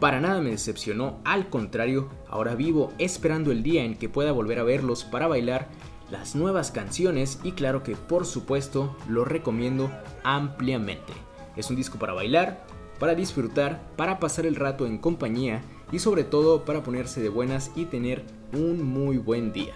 para 0.00 0.20
nada 0.20 0.40
me 0.40 0.50
decepcionó, 0.50 1.18
al 1.24 1.48
contrario, 1.48 2.08
ahora 2.28 2.54
vivo 2.54 2.92
esperando 2.98 3.50
el 3.50 3.62
día 3.62 3.84
en 3.84 3.96
que 3.96 4.08
pueda 4.08 4.32
volver 4.32 4.58
a 4.58 4.64
verlos 4.64 5.04
para 5.04 5.26
bailar 5.26 5.68
las 6.10 6.34
nuevas 6.34 6.70
canciones 6.70 7.40
y 7.42 7.52
claro 7.52 7.82
que 7.82 7.96
por 7.96 8.24
supuesto 8.24 8.96
lo 9.08 9.24
recomiendo 9.24 9.90
ampliamente. 10.22 11.12
Es 11.56 11.70
un 11.70 11.76
disco 11.76 11.98
para 11.98 12.12
bailar, 12.12 12.64
para 12.98 13.14
disfrutar, 13.14 13.80
para 13.96 14.20
pasar 14.20 14.46
el 14.46 14.56
rato 14.56 14.86
en 14.86 14.98
compañía 14.98 15.62
y 15.90 15.98
sobre 15.98 16.24
todo 16.24 16.64
para 16.64 16.82
ponerse 16.82 17.20
de 17.20 17.28
buenas 17.28 17.70
y 17.74 17.86
tener 17.86 18.24
un 18.52 18.82
muy 18.82 19.18
buen 19.18 19.52
día. 19.52 19.74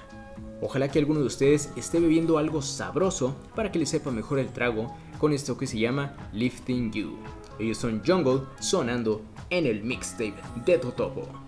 Ojalá 0.65 0.89
que 0.89 1.01
alguno 1.01 1.19
de 1.19 1.27
ustedes 1.27 1.71
esté 1.75 1.99
bebiendo 1.99 2.39
algo 2.39 2.63
sabroso 2.63 3.35
para 3.57 3.73
que 3.73 3.81
le 3.81 3.87
sepa 3.87 4.13
mejor 4.13 4.39
el 4.39 4.53
trago 4.53 4.95
con 5.19 5.33
esto 5.33 5.59
que 5.59 5.67
se 5.67 5.79
llama 5.79 6.15
Lifting 6.33 6.93
You. 6.93 7.19
Ellos 7.59 7.79
son 7.79 8.01
Jungle 8.07 8.43
sonando 8.61 9.23
en 9.51 9.67
el 9.67 9.83
mixtape 9.83 10.35
de 10.65 10.79
Totopo. 10.79 11.42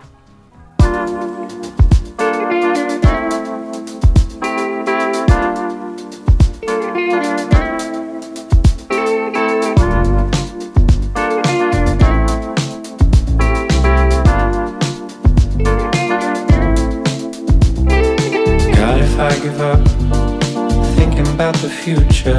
Future, 21.84 22.38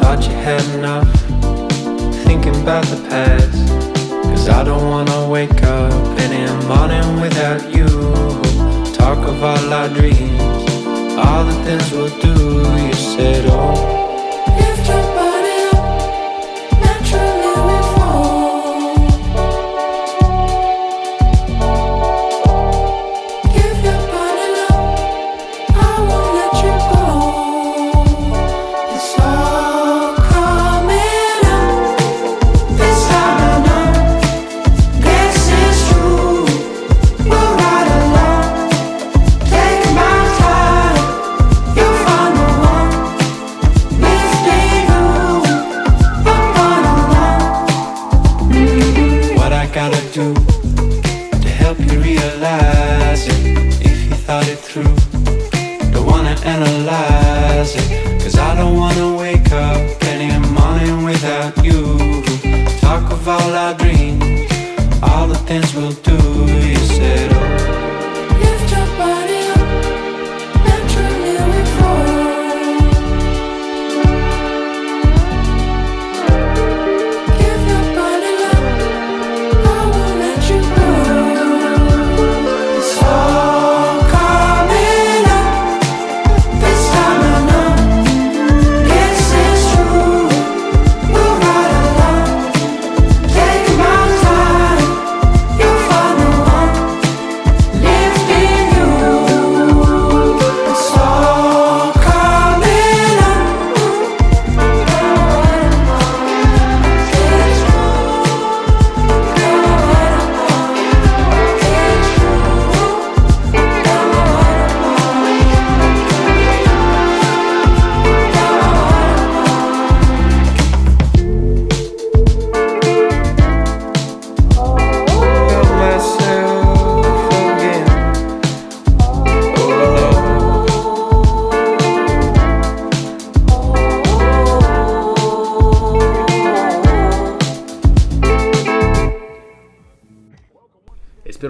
thought 0.00 0.24
you 0.26 0.32
had 0.32 0.64
enough 0.74 1.06
thinking 2.24 2.56
about 2.62 2.82
the 2.86 2.96
past. 3.10 3.68
Cause 4.30 4.48
I 4.48 4.64
don't 4.64 4.88
wanna 4.88 5.28
wake 5.28 5.62
up 5.64 5.92
any 6.18 6.46
morning 6.66 7.20
without 7.20 7.62
you. 7.76 7.86
Talk 8.94 9.18
of 9.28 9.42
all 9.42 9.70
our 9.70 9.90
dreams, 9.90 10.64
all 11.18 11.44
the 11.44 11.58
things 11.66 11.92
we'll 11.92 12.18
do. 12.20 12.34
You 12.86 12.94
said, 12.94 13.44
Oh, 13.50 14.03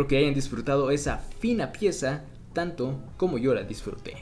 Espero 0.05 0.19
que 0.19 0.23
hayan 0.23 0.35
disfrutado 0.35 0.91
esa 0.91 1.17
fina 1.39 1.73
pieza 1.73 2.25
tanto 2.53 3.01
como 3.17 3.39
yo 3.39 3.55
la 3.55 3.63
disfruté. 3.63 4.17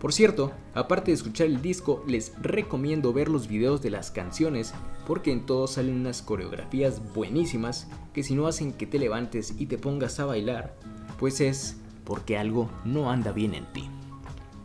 Por 0.00 0.12
cierto, 0.12 0.52
aparte 0.74 1.10
de 1.10 1.16
escuchar 1.16 1.48
el 1.48 1.60
disco, 1.60 2.04
les 2.06 2.40
recomiendo 2.40 3.12
ver 3.12 3.28
los 3.28 3.48
videos 3.48 3.82
de 3.82 3.90
las 3.90 4.12
canciones 4.12 4.72
porque 5.08 5.32
en 5.32 5.44
todos 5.44 5.72
salen 5.72 5.96
unas 5.96 6.22
coreografías 6.22 7.02
buenísimas 7.14 7.88
que 8.12 8.22
si 8.22 8.36
no 8.36 8.46
hacen 8.46 8.74
que 8.74 8.86
te 8.86 9.00
levantes 9.00 9.54
y 9.58 9.66
te 9.66 9.76
pongas 9.76 10.20
a 10.20 10.24
bailar, 10.24 10.76
pues 11.18 11.40
es 11.40 11.78
porque 12.04 12.38
algo 12.38 12.70
no 12.84 13.10
anda 13.10 13.32
bien 13.32 13.54
en 13.54 13.66
ti. 13.72 13.90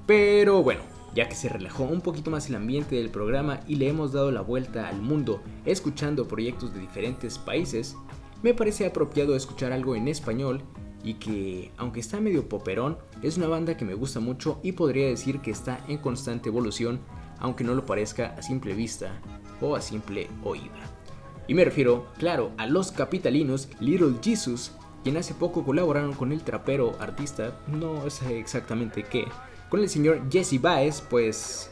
Pero 0.06 0.62
bueno, 0.62 0.82
ya 1.16 1.28
que 1.28 1.36
se 1.36 1.50
relajó 1.50 1.86
un 1.86 2.02
poquito 2.02 2.30
más 2.30 2.48
el 2.48 2.56
ambiente 2.58 2.96
del 2.96 3.10
programa 3.10 3.62
y 3.68 3.78
le 3.78 3.90
hemos 3.90 4.14
dado 4.14 4.32
la 4.32 4.42
vuelta 4.42 4.88
al 4.88 5.02
mundo 5.02 5.42
escuchando 5.66 6.28
proyectos 6.28 6.76
de 6.76 6.80
diferentes 6.80 7.40
países, 7.40 7.96
me 8.42 8.54
parece 8.54 8.86
apropiado 8.86 9.36
escuchar 9.36 9.72
algo 9.72 9.96
en 9.96 10.08
español 10.08 10.64
y 11.04 11.16
que, 11.16 11.72
aunque 11.78 12.00
está 12.00 12.20
medio 12.20 12.48
poperón, 12.48 12.98
es 13.22 13.38
una 13.38 13.48
banda 13.48 13.78
que 13.78 13.86
me 13.86 13.94
gusta 13.94 14.20
mucho 14.20 14.60
y 14.64 14.74
podría 14.74 15.08
decir 15.08 15.40
que 15.40 15.52
está 15.52 15.84
en 15.88 15.98
constante 15.98 16.50
evolución, 16.50 17.00
aunque 17.40 17.64
no 17.64 17.74
lo 17.74 17.86
parezca 17.86 18.36
a 18.38 18.42
simple 18.42 18.74
vista 18.74 19.22
o 19.62 19.76
a 19.76 19.82
simple 19.82 20.30
oída. 20.44 20.80
Y 21.48 21.54
me 21.54 21.66
refiero, 21.66 22.08
claro, 22.18 22.52
a 22.58 22.68
los 22.68 22.92
capitalinos 22.92 23.70
Little 23.80 24.16
Jesus, 24.22 24.72
quien 25.04 25.18
hace 25.18 25.34
poco 25.34 25.64
colaboraron 25.64 26.14
con 26.14 26.32
el 26.32 26.44
trapero 26.44 26.96
artista, 27.00 27.60
no 27.68 28.10
sé 28.10 28.40
exactamente 28.40 29.04
qué, 29.04 29.26
con 29.70 29.80
el 29.80 29.90
señor 29.90 30.22
Jesse 30.30 30.62
Baez, 30.62 31.02
pues 31.02 31.72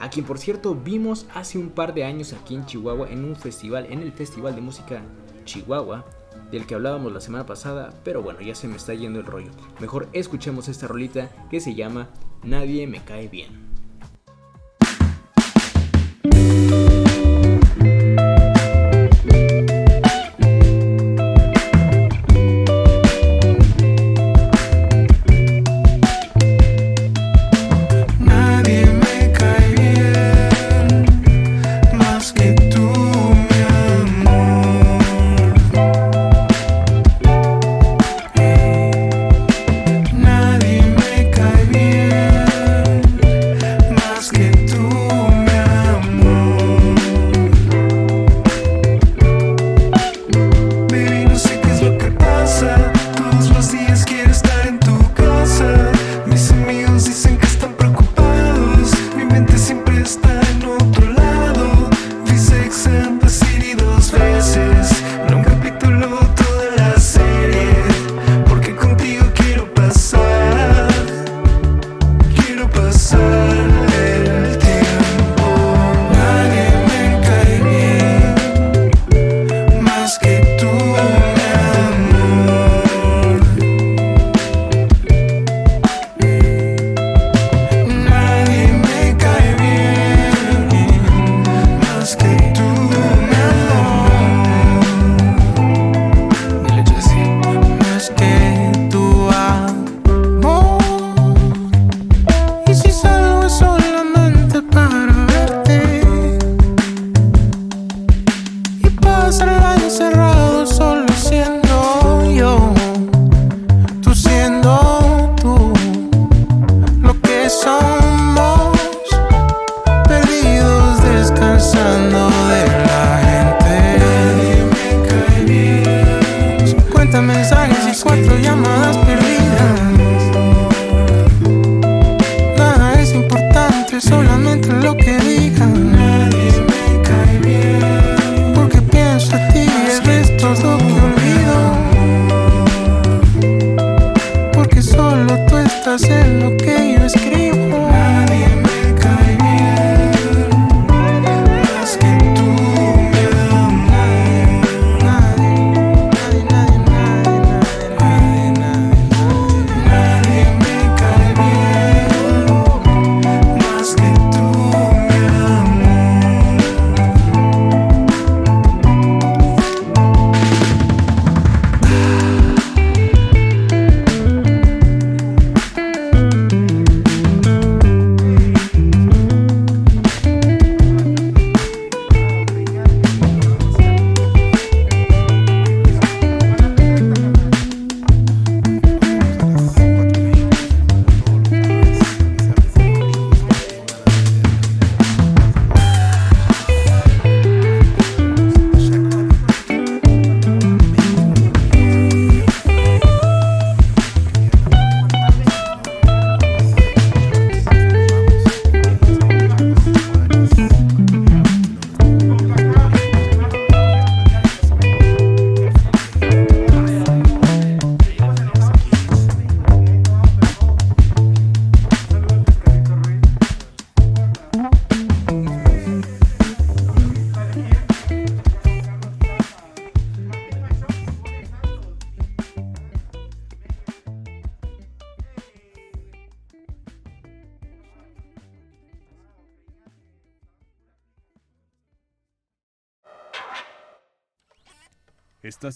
a 0.00 0.10
quien 0.10 0.26
por 0.26 0.38
cierto 0.38 0.74
vimos 0.74 1.26
hace 1.34 1.58
un 1.58 1.70
par 1.70 1.94
de 1.94 2.04
años 2.04 2.32
aquí 2.32 2.54
en 2.54 2.66
Chihuahua 2.66 3.08
en 3.08 3.24
un 3.24 3.36
festival, 3.36 3.86
en 3.88 4.00
el 4.00 4.12
Festival 4.12 4.54
de 4.54 4.60
Música 4.60 5.02
Chihuahua, 5.44 6.04
del 6.50 6.66
que 6.66 6.74
hablábamos 6.74 7.12
la 7.12 7.20
semana 7.20 7.46
pasada, 7.46 7.92
pero 8.04 8.22
bueno, 8.22 8.40
ya 8.40 8.54
se 8.54 8.68
me 8.68 8.76
está 8.76 8.94
yendo 8.94 9.20
el 9.20 9.26
rollo. 9.26 9.50
Mejor 9.80 10.08
escuchemos 10.12 10.68
esta 10.68 10.88
rolita 10.88 11.30
que 11.50 11.60
se 11.60 11.74
llama 11.74 12.08
Nadie 12.42 12.86
me 12.86 13.04
cae 13.04 13.28
bien. 13.28 13.63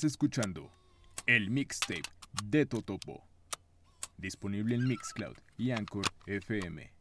Escuchando 0.04 0.70
el 1.26 1.50
mixtape 1.50 2.02
de 2.44 2.66
Totopo. 2.66 3.24
Disponible 4.16 4.76
en 4.76 4.86
Mixcloud 4.86 5.36
y 5.56 5.72
Anchor 5.72 6.04
FM. 6.26 6.92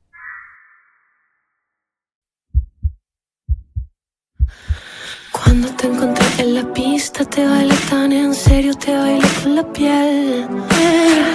Cuando 5.31 5.75
te 5.75 5.87
encontré 5.87 6.25
en 6.39 6.55
la 6.55 6.73
pista, 6.73 7.23
te 7.25 7.45
bailé 7.45 7.75
tan 7.89 8.11
en 8.11 8.33
serio, 8.33 8.73
te 8.73 8.95
bailé 8.95 9.27
con 9.43 9.55
la 9.55 9.73
piel. 9.73 10.47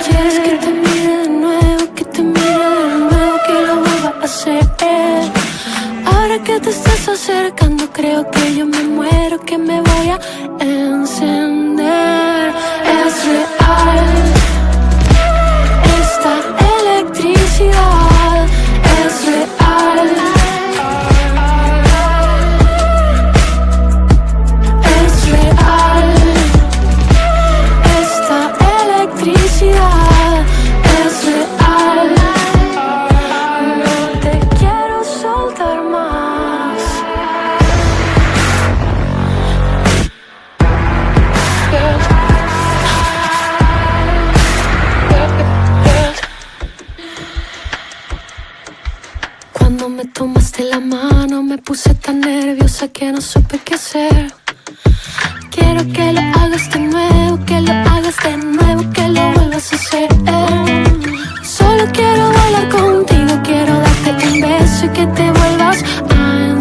Quieres 0.04 0.38
que 0.40 0.56
te 0.58 0.72
mire 0.72 1.16
de 1.18 1.28
nuevo, 1.28 1.94
que 1.94 2.04
te 2.06 2.22
mire 2.22 2.40
de 2.40 2.98
nuevo, 2.98 3.38
que 3.46 3.52
lo 3.66 3.76
vuelva 3.76 4.20
a 4.20 4.24
hacer. 4.24 5.41
Ahora 6.32 6.44
que 6.44 6.60
te 6.60 6.70
estás 6.70 7.08
acercando, 7.08 7.92
creo 7.92 8.30
que 8.30 8.56
yo 8.56 8.64
me 8.64 8.82
muero, 8.84 9.38
que 9.40 9.58
me 9.58 9.82
voy 9.82 10.08
a 10.08 10.18
encender. 10.64 12.54
Es 12.86 13.24
real. 13.26 14.31
Tomaste 50.12 50.64
la 50.64 50.80
mano 50.80 51.42
me 51.42 51.58
puse 51.58 51.94
tan 51.94 52.20
nerviosa 52.20 52.88
que 52.88 53.12
no 53.12 53.20
supe 53.20 53.58
qué 53.64 53.74
hacer. 53.74 54.32
Quiero 55.50 55.82
que 55.92 56.12
lo 56.12 56.20
hagas 56.20 56.70
de 56.70 56.80
nuevo, 56.80 57.44
que 57.44 57.60
lo 57.60 57.72
hagas 57.72 58.16
de 58.22 58.36
nuevo, 58.36 58.90
que 58.92 59.08
lo 59.08 59.32
vuelvas 59.32 59.72
a 59.72 59.76
hacer. 59.76 60.08
Solo 61.42 61.84
quiero 61.92 62.32
bailar 62.32 62.68
contigo, 62.68 63.40
quiero 63.44 63.74
darte 63.80 64.26
un 64.28 64.40
beso 64.40 64.86
y 64.86 64.88
que 64.90 65.06
te 65.06 65.30
vuelvas 65.30 65.82
a 66.10 66.51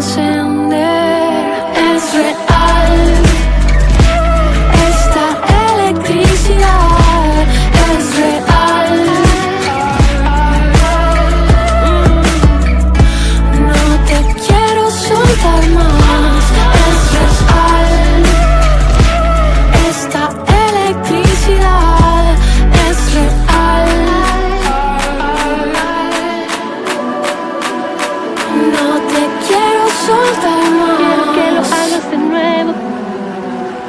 No 28.62 29.00
te 29.12 29.24
quiero 29.48 29.84
soltar 30.06 30.60
más. 30.80 30.98
Quiero 30.98 31.24
que 31.34 31.52
lo 31.52 31.62
hagas 31.62 32.12
de 32.12 32.18
nuevo. 32.18 32.74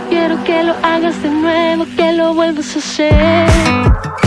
Quiero 0.08 0.44
que 0.44 0.62
lo 0.62 0.74
hagas 0.82 1.22
de 1.22 1.28
nuevo, 1.30 1.86
que 1.96 2.12
lo 2.12 2.34
vuelvas 2.34 2.76
a 2.76 2.78
hacer. 2.78 4.21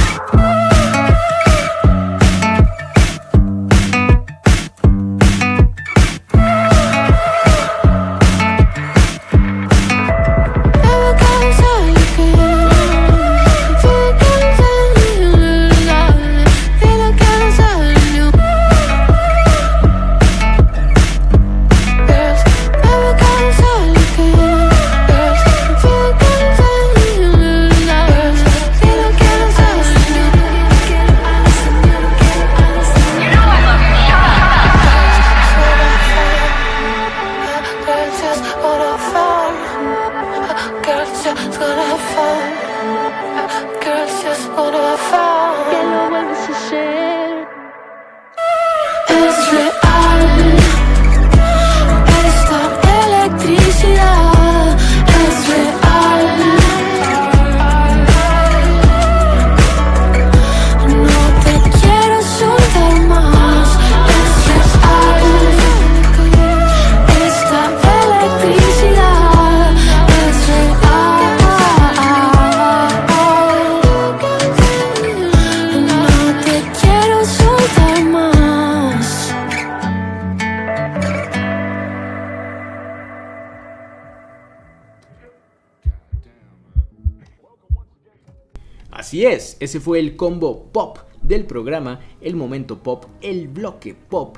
Ese 89.66 89.80
fue 89.80 90.00
el 90.00 90.16
combo 90.16 90.72
pop 90.72 91.00
del 91.24 91.46
programa, 91.46 92.00
el 92.22 92.36
momento 92.36 92.84
pop, 92.84 93.06
el 93.22 93.48
bloque 93.48 93.96
pop. 93.96 94.38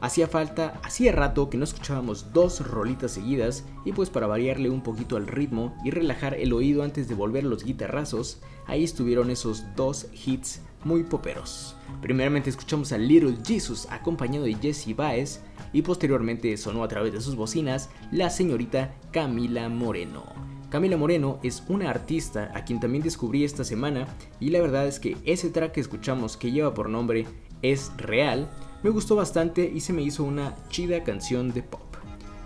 Hacía 0.00 0.28
falta, 0.28 0.80
hacía 0.84 1.10
rato 1.10 1.50
que 1.50 1.58
no 1.58 1.64
escuchábamos 1.64 2.32
dos 2.32 2.66
rolitas 2.66 3.10
seguidas 3.10 3.64
y 3.84 3.92
pues 3.92 4.10
para 4.10 4.28
variarle 4.28 4.70
un 4.70 4.80
poquito 4.80 5.16
al 5.16 5.26
ritmo 5.26 5.74
y 5.84 5.90
relajar 5.90 6.34
el 6.34 6.52
oído 6.52 6.84
antes 6.84 7.08
de 7.08 7.16
volver 7.16 7.42
los 7.42 7.64
guitarrazos, 7.64 8.40
ahí 8.66 8.84
estuvieron 8.84 9.28
esos 9.30 9.64
dos 9.74 10.06
hits 10.24 10.62
muy 10.84 11.02
poperos. 11.02 11.74
Primeramente 12.00 12.48
escuchamos 12.48 12.92
a 12.92 12.98
Little 12.98 13.36
Jesus 13.44 13.88
acompañado 13.90 14.44
de 14.44 14.54
Jesse 14.54 14.94
Baez 14.94 15.42
y 15.72 15.82
posteriormente 15.82 16.56
sonó 16.56 16.84
a 16.84 16.88
través 16.88 17.12
de 17.12 17.20
sus 17.20 17.34
bocinas 17.34 17.90
la 18.12 18.30
señorita 18.30 18.94
Camila 19.10 19.68
Moreno. 19.68 20.49
Camila 20.70 20.96
Moreno 20.96 21.40
es 21.42 21.64
una 21.68 21.90
artista 21.90 22.52
a 22.54 22.64
quien 22.64 22.78
también 22.78 23.02
descubrí 23.02 23.44
esta 23.44 23.64
semana 23.64 24.06
y 24.38 24.50
la 24.50 24.60
verdad 24.60 24.86
es 24.86 25.00
que 25.00 25.16
ese 25.24 25.50
track 25.50 25.72
que 25.72 25.80
escuchamos 25.80 26.36
que 26.36 26.52
lleva 26.52 26.74
por 26.74 26.88
nombre 26.88 27.26
Es 27.60 27.90
Real 27.96 28.48
me 28.84 28.90
gustó 28.90 29.16
bastante 29.16 29.68
y 29.74 29.80
se 29.80 29.92
me 29.92 30.02
hizo 30.02 30.22
una 30.22 30.54
chida 30.68 31.02
canción 31.02 31.52
de 31.52 31.64
pop. 31.64 31.82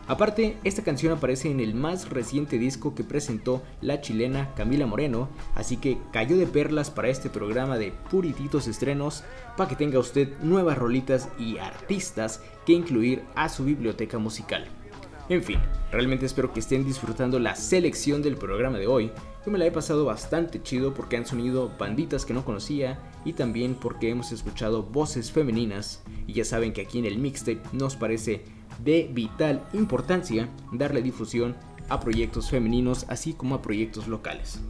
Aparte, 0.07 0.57
esta 0.65 0.83
canción 0.83 1.13
aparece 1.13 1.51
en 1.51 1.61
el 1.61 1.75
más 1.75 2.11
reciente 2.11 2.59
disco 2.59 2.95
que 2.95 3.05
presentó 3.05 3.63
la 3.81 4.01
chilena 4.01 4.55
Camila 4.55 4.87
Moreno, 4.87 5.29
así 5.55 5.77
que 5.77 5.99
cayó 6.13 6.37
de 6.37 6.47
perlas 6.47 6.91
para 6.91 7.09
este 7.09 7.31
programa 7.31 7.79
de 7.79 7.93
purititos 8.11 8.67
estrenos 8.69 9.23
para 9.57 9.69
que 9.69 9.77
tenga 9.77 9.99
usted 9.99 10.31
nuevas 10.43 10.77
rolitas 10.77 11.29
y 11.39 11.59
artistas 11.59 12.43
que 12.67 12.73
incluir 12.73 13.23
a 13.35 13.49
su 13.49 13.65
biblioteca 13.65 14.19
musical. 14.19 14.67
En 15.31 15.43
fin, 15.43 15.59
realmente 15.91 16.27
espero 16.27 16.53
que 16.53 16.61
estén 16.61 16.85
disfrutando 16.85 17.39
la 17.39 17.57
selección 17.57 18.21
del 18.21 18.37
programa 18.37 18.77
de 18.77 18.87
hoy. 18.87 19.11
Yo 19.45 19.51
me 19.51 19.59
la 19.59 19.65
he 19.65 19.73
pasado 19.73 20.05
bastante 20.05 20.63
chido 20.63 20.93
porque 20.93 21.17
han 21.17 21.25
sonido 21.25 21.73
banditas 21.79 22.27
que 22.27 22.35
no 22.35 22.45
conocía 22.45 22.99
y 23.25 23.33
también 23.33 23.75
porque 23.75 24.11
hemos 24.11 24.33
escuchado 24.33 24.83
voces 24.83 25.33
femeninas 25.33 26.03
y 26.27 26.35
ya 26.35 26.45
saben 26.45 26.75
que 26.75 26.83
aquí 26.83 26.99
en 26.99 27.07
el 27.07 27.17
mixtape 27.17 27.63
nos 27.73 27.97
parece 27.97 28.45
de 28.83 29.09
vital 29.13 29.63
importancia 29.73 30.51
darle 30.73 31.01
difusión 31.01 31.57
a 31.89 32.01
proyectos 32.01 32.51
femeninos 32.51 33.07
así 33.09 33.33
como 33.33 33.55
a 33.55 33.63
proyectos 33.63 34.09
locales. 34.09 34.61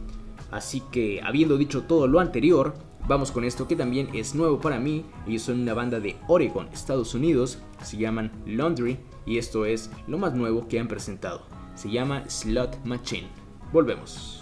Así 0.51 0.81
que 0.89 1.19
habiendo 1.21 1.57
dicho 1.57 1.83
todo 1.83 2.07
lo 2.07 2.21
anterior, 2.21 2.75
vamos 3.09 3.31
con 3.31 3.43
esto 3.43 3.67
que 3.67 3.75
también 3.75 4.09
es 4.13 4.35
nuevo 4.35 4.61
para 4.61 4.79
mí. 4.79 5.05
Ellos 5.27 5.41
son 5.41 5.59
una 5.59 5.73
banda 5.73 5.99
de 5.99 6.15
Oregon, 6.27 6.69
Estados 6.71 7.13
Unidos, 7.13 7.59
se 7.81 7.97
llaman 7.97 8.31
Laundry 8.45 8.99
y 9.25 9.37
esto 9.37 9.65
es 9.65 9.89
lo 10.07 10.17
más 10.17 10.33
nuevo 10.33 10.67
que 10.67 10.79
han 10.79 10.87
presentado. 10.87 11.45
Se 11.75 11.89
llama 11.89 12.23
Slot 12.29 12.83
Machine. 12.85 13.27
Volvemos. 13.71 14.41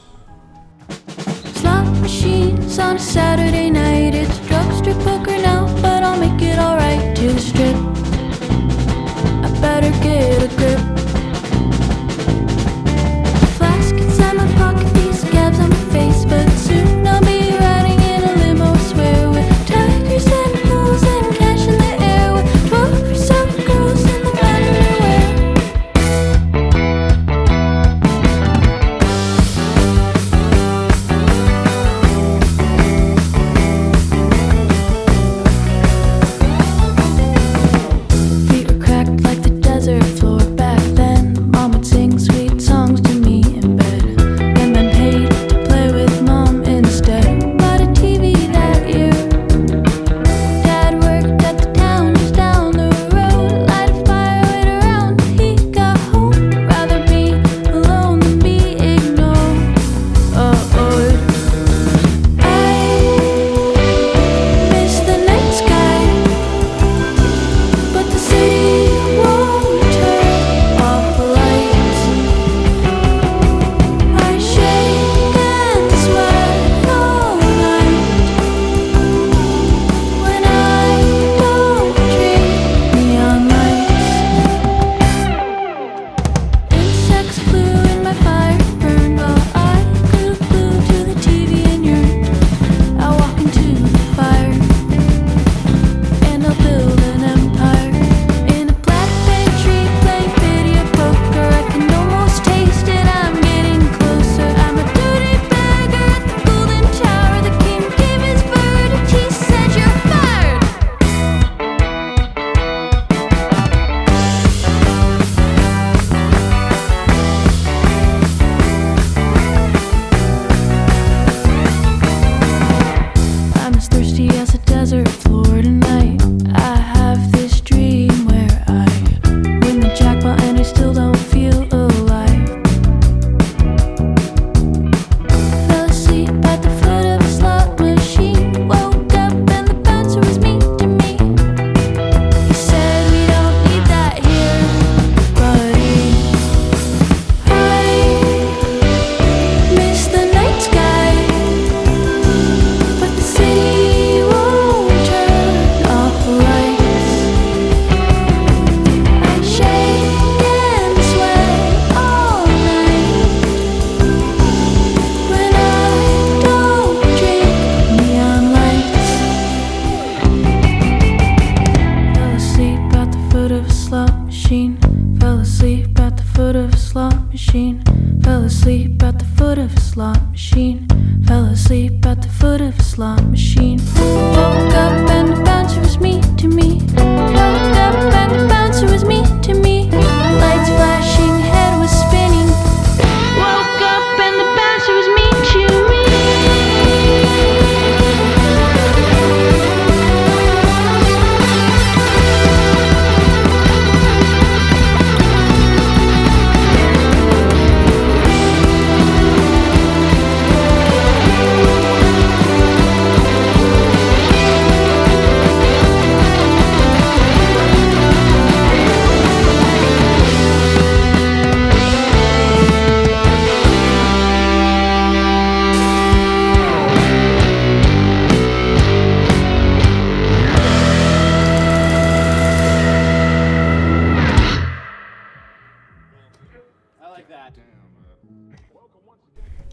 I 9.44 9.50
better 9.60 9.92
get 10.02 10.42
a 10.44 10.48
grip. 10.56 11.13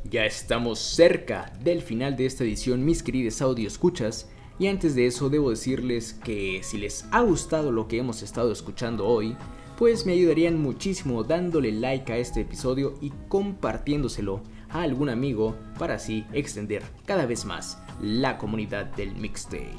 Ya 0.05 0.25
estamos 0.25 0.81
cerca 0.81 1.53
del 1.63 1.83
final 1.83 2.17
de 2.17 2.27
esta 2.27 2.43
edición, 2.43 2.85
mis 2.85 3.03
queridos 3.03 3.41
audio 3.43 3.69
escuchas. 3.69 4.29
Y 4.59 4.67
antes 4.67 4.95
de 4.95 5.07
eso 5.07 5.31
debo 5.31 5.51
decirles 5.51 6.15
que 6.15 6.61
si 6.63 6.79
les 6.79 7.07
ha 7.13 7.21
gustado 7.21 7.71
lo 7.71 7.87
que 7.87 7.99
hemos 7.99 8.23
estado 8.23 8.51
escuchando 8.51 9.07
hoy, 9.07 9.37
pues 9.79 10.05
me 10.05 10.13
ayudarían 10.13 10.61
muchísimo 10.61 11.23
dándole 11.23 11.73
like 11.73 12.13
a 12.13 12.19
este 12.19 12.41
episodio 12.41 12.95
y 13.01 13.13
compartiéndoselo 13.29 14.43
a 14.69 14.83
algún 14.83 15.09
amigo 15.09 15.57
para 15.79 15.95
así 15.95 16.27
extender 16.33 16.83
cada 17.07 17.25
vez 17.25 17.45
más 17.45 17.83
la 18.03 18.37
comunidad 18.37 18.87
del 18.97 19.15
mixtape. 19.15 19.73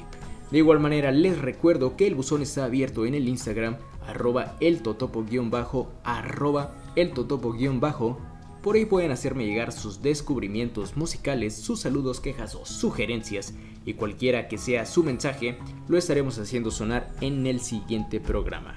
De 0.50 0.58
igual 0.58 0.80
manera 0.80 1.12
les 1.12 1.38
recuerdo 1.38 1.96
que 1.96 2.06
el 2.06 2.14
buzón 2.14 2.42
está 2.42 2.64
abierto 2.64 3.06
en 3.06 3.14
el 3.14 3.28
Instagram 3.28 3.76
arroba 4.06 4.56
el 4.60 4.82
totopo-bajo 4.82 5.92
arroba 6.04 6.74
el 6.96 7.12
totopo-bajo 7.12 8.18
por 8.62 8.76
ahí 8.76 8.84
pueden 8.84 9.10
hacerme 9.10 9.44
llegar 9.44 9.72
sus 9.72 10.02
descubrimientos 10.02 10.96
musicales, 10.96 11.56
sus 11.56 11.80
saludos, 11.80 12.20
quejas 12.20 12.54
o 12.54 12.64
sugerencias 12.64 13.54
y 13.84 13.94
cualquiera 13.94 14.46
que 14.46 14.56
sea 14.56 14.86
su 14.86 15.02
mensaje 15.02 15.58
lo 15.88 15.98
estaremos 15.98 16.38
haciendo 16.38 16.70
sonar 16.70 17.10
en 17.20 17.44
el 17.48 17.58
siguiente 17.60 18.20
programa. 18.20 18.76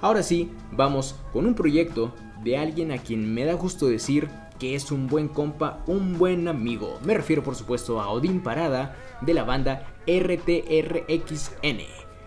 Ahora 0.00 0.22
sí, 0.22 0.48
vamos 0.70 1.16
con 1.32 1.44
un 1.46 1.54
proyecto 1.54 2.14
de 2.44 2.56
alguien 2.56 2.92
a 2.92 2.98
quien 2.98 3.34
me 3.34 3.44
da 3.44 3.54
gusto 3.54 3.88
decir 3.88 4.28
que 4.60 4.76
es 4.76 4.92
un 4.92 5.08
buen 5.08 5.26
compa, 5.26 5.82
un 5.88 6.16
buen 6.16 6.46
amigo. 6.46 7.00
Me 7.04 7.14
refiero 7.14 7.42
por 7.42 7.56
supuesto 7.56 8.00
a 8.00 8.10
Odín 8.10 8.40
Parada 8.42 8.94
de 9.22 9.34
la 9.34 9.42
banda 9.42 9.92
RTRXN 10.06 11.80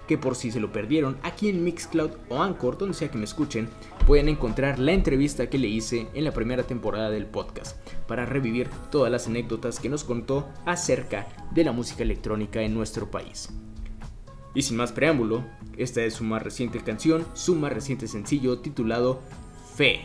que 0.07 0.17
por 0.17 0.35
si 0.35 0.51
se 0.51 0.59
lo 0.59 0.71
perdieron, 0.71 1.17
aquí 1.23 1.49
en 1.49 1.63
Mixcloud 1.63 2.11
o 2.29 2.41
Anchor, 2.41 2.77
donde 2.77 2.93
sea 2.93 3.09
que 3.09 3.17
me 3.17 3.23
escuchen, 3.23 3.69
pueden 4.05 4.29
encontrar 4.29 4.79
la 4.79 4.91
entrevista 4.91 5.49
que 5.49 5.57
le 5.57 5.67
hice 5.67 6.07
en 6.13 6.23
la 6.23 6.31
primera 6.31 6.63
temporada 6.63 7.09
del 7.09 7.25
podcast, 7.25 7.77
para 8.07 8.25
revivir 8.25 8.69
todas 8.91 9.11
las 9.11 9.27
anécdotas 9.27 9.79
que 9.79 9.89
nos 9.89 10.03
contó 10.03 10.49
acerca 10.65 11.27
de 11.51 11.63
la 11.63 11.71
música 11.71 12.03
electrónica 12.03 12.61
en 12.61 12.73
nuestro 12.73 13.09
país. 13.09 13.49
Y 14.55 14.61
sin 14.61 14.77
más 14.77 14.91
preámbulo, 14.91 15.43
esta 15.77 16.03
es 16.03 16.15
su 16.15 16.23
más 16.23 16.43
reciente 16.43 16.79
canción, 16.79 17.25
su 17.33 17.55
más 17.55 17.73
reciente 17.73 18.07
sencillo 18.07 18.59
titulado 18.59 19.21
Fe. 19.75 20.01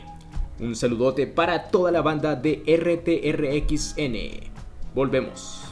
Un 0.59 0.75
saludote 0.75 1.27
para 1.27 1.69
toda 1.69 1.91
la 1.93 2.03
banda 2.03 2.35
de 2.35 2.63
RTRXN. 2.67 4.51
Volvemos. 4.95 5.68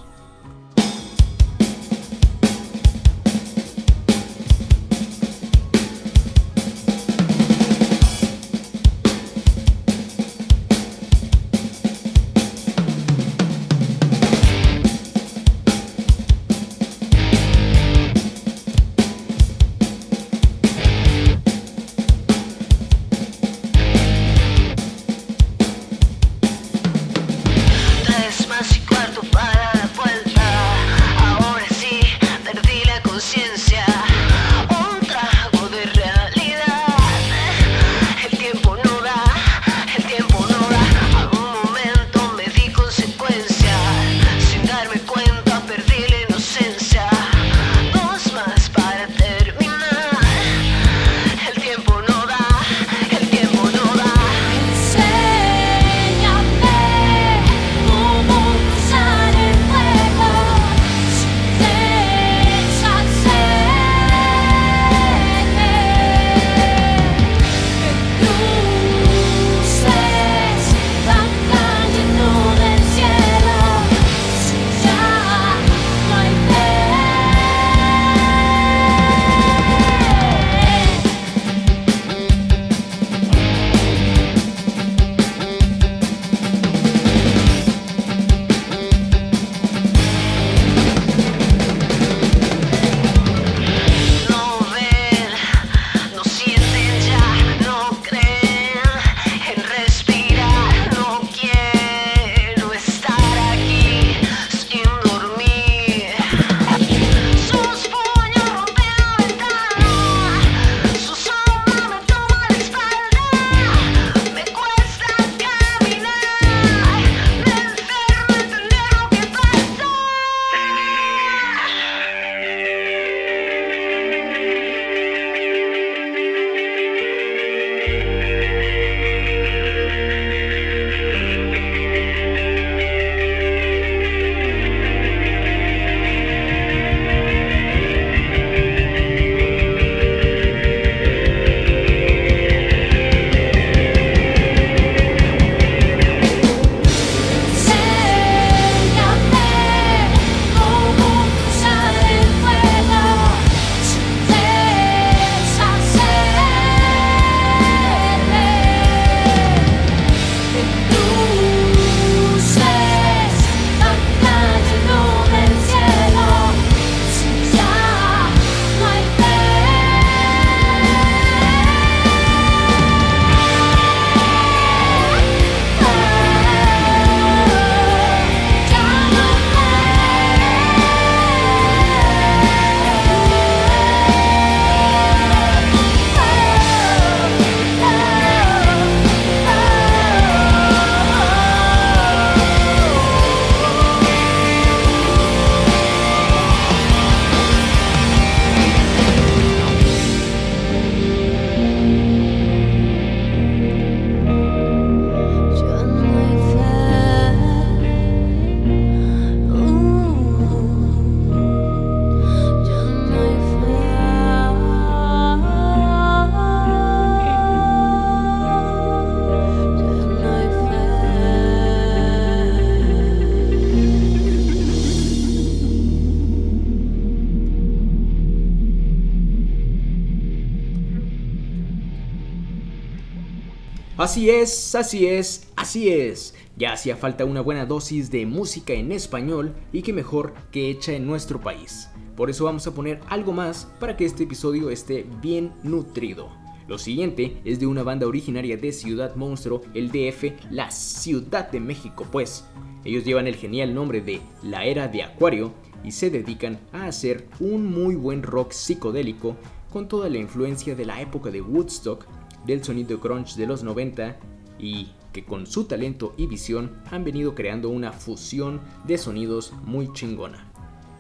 Así 234.17 234.31
es, 234.31 234.75
así 234.75 235.07
es, 235.07 235.49
así 235.57 235.91
es. 235.91 236.35
Ya 236.57 236.73
hacía 236.73 236.97
falta 236.97 237.27
una 237.27 237.43
buena 237.43 237.67
dosis 237.67 238.11
de 238.11 238.25
música 238.25 238.73
en 238.73 238.91
español 238.91 239.55
y 239.75 239.83
que 239.83 239.93
mejor 239.93 240.33
que 240.51 240.71
hecha 240.71 240.95
en 240.95 241.07
nuestro 241.07 241.39
país. 241.39 241.91
Por 242.17 242.31
eso 242.31 242.47
vamos 242.47 242.67
a 242.67 242.73
poner 242.73 242.99
algo 243.09 243.35
más 243.35 243.69
para 243.79 243.95
que 243.95 244.07
este 244.07 244.23
episodio 244.23 244.71
esté 244.71 245.05
bien 245.21 245.53
nutrido. 245.63 246.31
Lo 246.67 246.79
siguiente 246.79 247.37
es 247.45 247.61
de 247.61 247.67
una 247.67 247.83
banda 247.83 248.07
originaria 248.07 248.57
de 248.57 248.73
Ciudad 248.73 249.17
Monstruo, 249.17 249.61
el 249.75 249.89
DF, 249.89 250.51
la 250.51 250.71
Ciudad 250.71 251.51
de 251.51 251.61
México, 251.61 252.07
pues. 252.11 252.47
Ellos 252.87 253.05
llevan 253.05 253.27
el 253.27 253.37
genial 253.37 253.75
nombre 253.75 254.01
de 254.01 254.23
La 254.43 254.65
Era 254.65 254.89
de 254.89 255.03
Acuario 255.03 255.53
y 255.85 255.91
se 255.91 256.09
dedican 256.09 256.59
a 256.73 256.87
hacer 256.87 257.29
un 257.39 257.67
muy 257.67 257.97
buen 257.97 258.23
rock 258.23 258.53
psicodélico 258.53 259.37
con 259.71 259.89
toda 259.89 260.09
la 260.09 260.17
influencia 260.17 260.75
de 260.75 260.87
la 260.87 261.03
época 261.03 261.31
de 261.31 261.43
Woodstock, 261.43 262.07
del 262.47 262.65
sonido 262.65 262.99
grunge 262.99 263.37
de 263.37 263.47
los 263.47 263.63
90 263.63 264.17
y 264.59 264.89
que 265.13 265.25
con 265.25 265.47
su 265.47 265.65
talento 265.65 266.15
y 266.17 266.27
visión 266.27 266.83
han 266.91 267.05
venido 267.05 267.35
creando 267.35 267.71
una 267.71 267.93
fusión 267.93 268.61
de 268.85 268.99
sonidos 268.99 269.53
muy 269.65 269.93
chingona. 269.93 270.51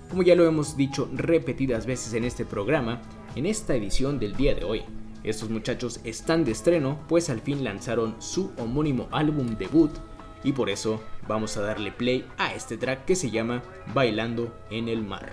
Como 0.08 0.22
ya 0.22 0.34
lo 0.34 0.46
hemos 0.46 0.76
dicho 0.76 1.08
repetidas 1.12 1.86
veces 1.86 2.14
en 2.14 2.24
este 2.24 2.44
programa, 2.44 3.02
en 3.34 3.46
esta 3.46 3.74
edición 3.74 4.18
del 4.18 4.36
día 4.36 4.54
de 4.54 4.64
hoy, 4.64 4.82
estos 5.24 5.50
muchachos 5.50 6.00
están 6.04 6.44
de 6.44 6.52
estreno 6.52 7.00
pues 7.08 7.28
al 7.30 7.40
fin 7.40 7.64
lanzaron 7.64 8.14
su 8.20 8.52
homónimo 8.58 9.08
álbum 9.10 9.56
debut 9.58 9.90
y 10.44 10.52
por 10.52 10.70
eso 10.70 11.02
vamos 11.26 11.56
a 11.56 11.62
darle 11.62 11.90
play 11.90 12.24
a 12.38 12.54
este 12.54 12.76
track 12.76 13.04
que 13.04 13.16
se 13.16 13.30
llama 13.30 13.62
Bailando 13.92 14.56
en 14.70 14.88
el 14.88 15.02
Mar. 15.02 15.32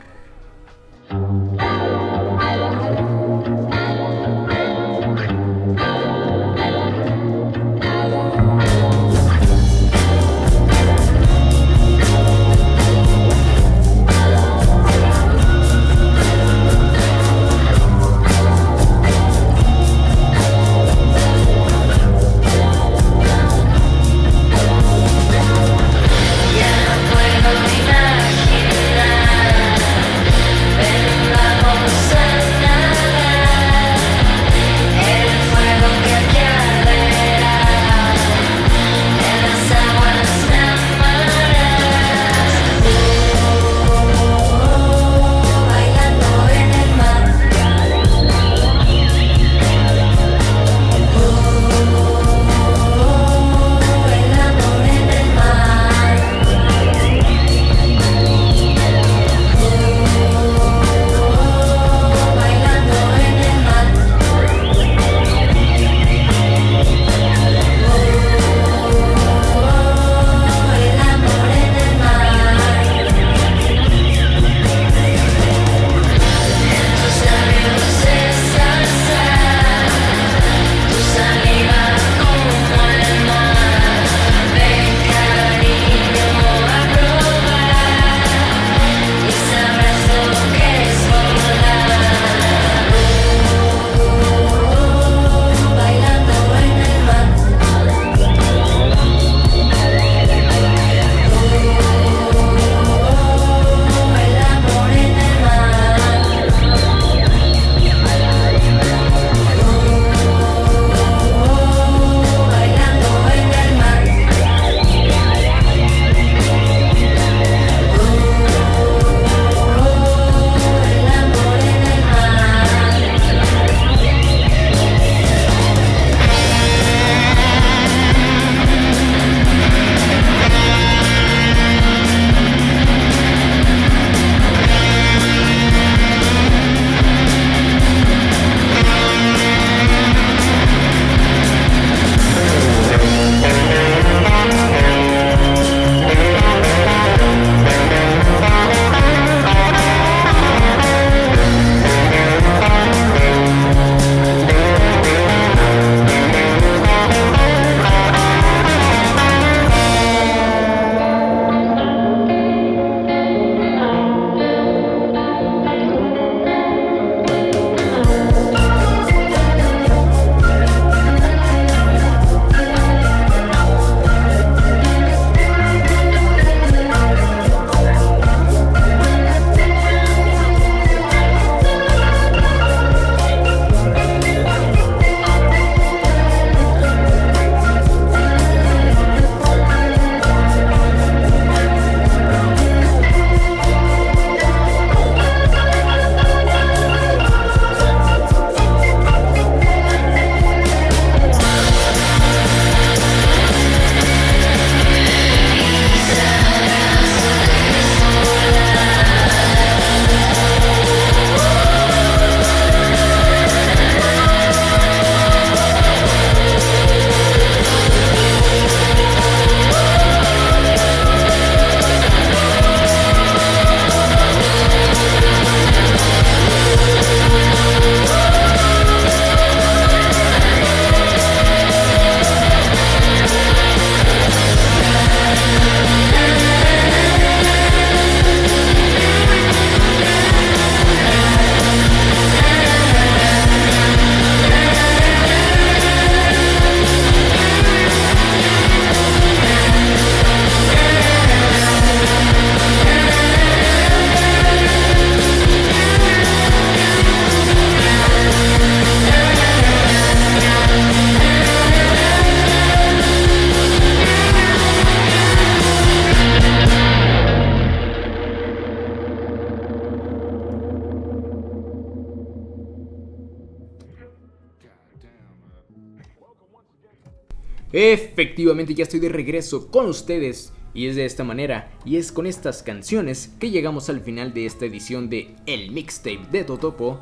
Efectivamente 277.75 278.75
ya 278.75 278.83
estoy 278.83 278.99
de 278.99 279.09
regreso 279.09 279.71
con 279.71 279.87
ustedes 279.87 280.53
y 280.75 280.85
es 280.85 280.95
de 280.95 281.05
esta 281.05 281.23
manera 281.23 281.71
y 281.85 281.97
es 281.97 282.11
con 282.11 282.27
estas 282.27 282.61
canciones 282.61 283.33
que 283.39 283.49
llegamos 283.49 283.89
al 283.89 283.99
final 284.01 284.31
de 284.31 284.45
esta 284.45 284.67
edición 284.67 285.09
de 285.09 285.35
El 285.47 285.71
Mixtape 285.71 286.27
de 286.31 286.43
Totopo, 286.43 286.99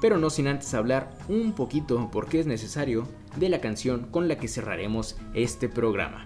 pero 0.00 0.18
no 0.18 0.30
sin 0.30 0.46
antes 0.46 0.74
hablar 0.74 1.10
un 1.28 1.54
poquito 1.54 2.08
porque 2.12 2.38
es 2.38 2.46
necesario 2.46 3.08
de 3.34 3.48
la 3.48 3.60
canción 3.60 4.06
con 4.12 4.28
la 4.28 4.38
que 4.38 4.46
cerraremos 4.46 5.16
este 5.34 5.68
programa. 5.68 6.24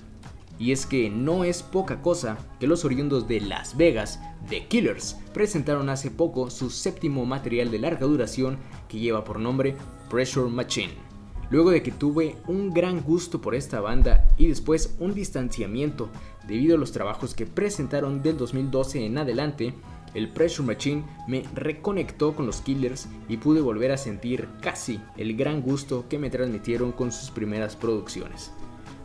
Y 0.59 0.73
es 0.73 0.85
que 0.85 1.09
no 1.09 1.45
es 1.45 1.63
poca 1.63 2.03
cosa 2.03 2.37
que 2.61 2.67
los 2.67 2.85
oriundos 2.85 3.27
de 3.29 3.41
Las 3.41 3.79
Vegas, 3.79 4.21
The 4.51 4.67
Killers, 4.67 5.17
presentaron 5.33 5.89
hace 5.89 6.11
poco 6.11 6.51
su 6.51 6.69
séptimo 6.69 7.25
material 7.25 7.71
de 7.71 7.79
larga 7.79 8.07
duración 8.07 8.59
que 8.91 8.99
lleva 8.99 9.25
por 9.25 9.41
nombre 9.41 9.75
Pressure 10.11 10.51
Machine. 10.51 11.06
Luego 11.51 11.71
de 11.71 11.83
que 11.83 11.93
tuve 11.93 12.37
un 12.49 12.75
gran 12.75 13.03
gusto 13.03 13.41
por 13.41 13.55
esta 13.55 13.81
banda 13.81 14.27
y 14.37 14.49
después 14.49 14.97
un 14.99 15.15
distanciamiento 15.15 16.09
debido 16.49 16.77
a 16.77 16.79
los 16.79 16.93
trabajos 16.93 17.35
que 17.35 17.47
presentaron 17.47 18.23
del 18.23 18.37
2012 18.37 19.07
en 19.07 19.19
adelante, 19.19 19.75
el 20.15 20.29
Pressure 20.29 20.67
Machine 20.67 21.05
me 21.29 21.45
reconectó 21.55 22.35
con 22.35 22.47
los 22.47 22.63
Killers 22.63 23.07
y 23.29 23.37
pude 23.37 23.61
volver 23.61 23.93
a 23.93 23.97
sentir 23.97 24.49
casi 24.61 25.01
el 25.17 25.37
gran 25.37 25.63
gusto 25.63 26.07
que 26.09 26.19
me 26.19 26.31
transmitieron 26.31 26.91
con 26.91 27.13
sus 27.13 27.31
primeras 27.31 27.77
producciones. 27.77 28.51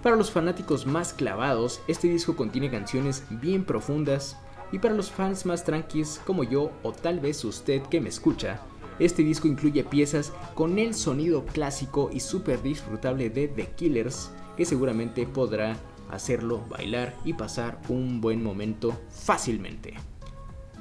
Para 0.02 0.16
los 0.16 0.32
fanáticos 0.32 0.88
más 0.88 1.14
clavados, 1.14 1.82
este 1.88 2.08
disco 2.08 2.36
contiene 2.36 2.72
canciones 2.72 3.24
bien 3.30 3.66
profundas 3.66 4.36
y 4.72 4.80
para 4.80 4.96
los 4.96 5.12
fans 5.12 5.46
más 5.46 5.64
tranquis 5.64 6.20
como 6.26 6.44
yo 6.44 6.72
o 6.82 6.92
tal 6.92 7.20
vez 7.20 7.44
usted 7.44 7.84
que 7.84 8.02
me 8.02 8.10
escucha, 8.10 8.62
este 9.00 9.24
disco 9.24 9.48
incluye 9.48 9.84
piezas 9.84 10.34
con 10.56 10.80
el 10.80 10.94
sonido 10.94 11.46
clásico 11.46 12.10
y 12.14 12.20
súper 12.20 12.62
disfrutable 12.62 13.30
de 13.30 13.48
The 13.48 13.68
Killers, 13.76 14.32
que 14.58 14.66
seguramente 14.66 15.26
podrá 15.26 15.78
hacerlo 16.10 16.62
bailar 16.70 17.16
y 17.24 17.34
pasar 17.34 17.80
un 17.90 18.22
buen 18.22 18.44
momento 18.44 18.94
fácilmente. 19.10 19.96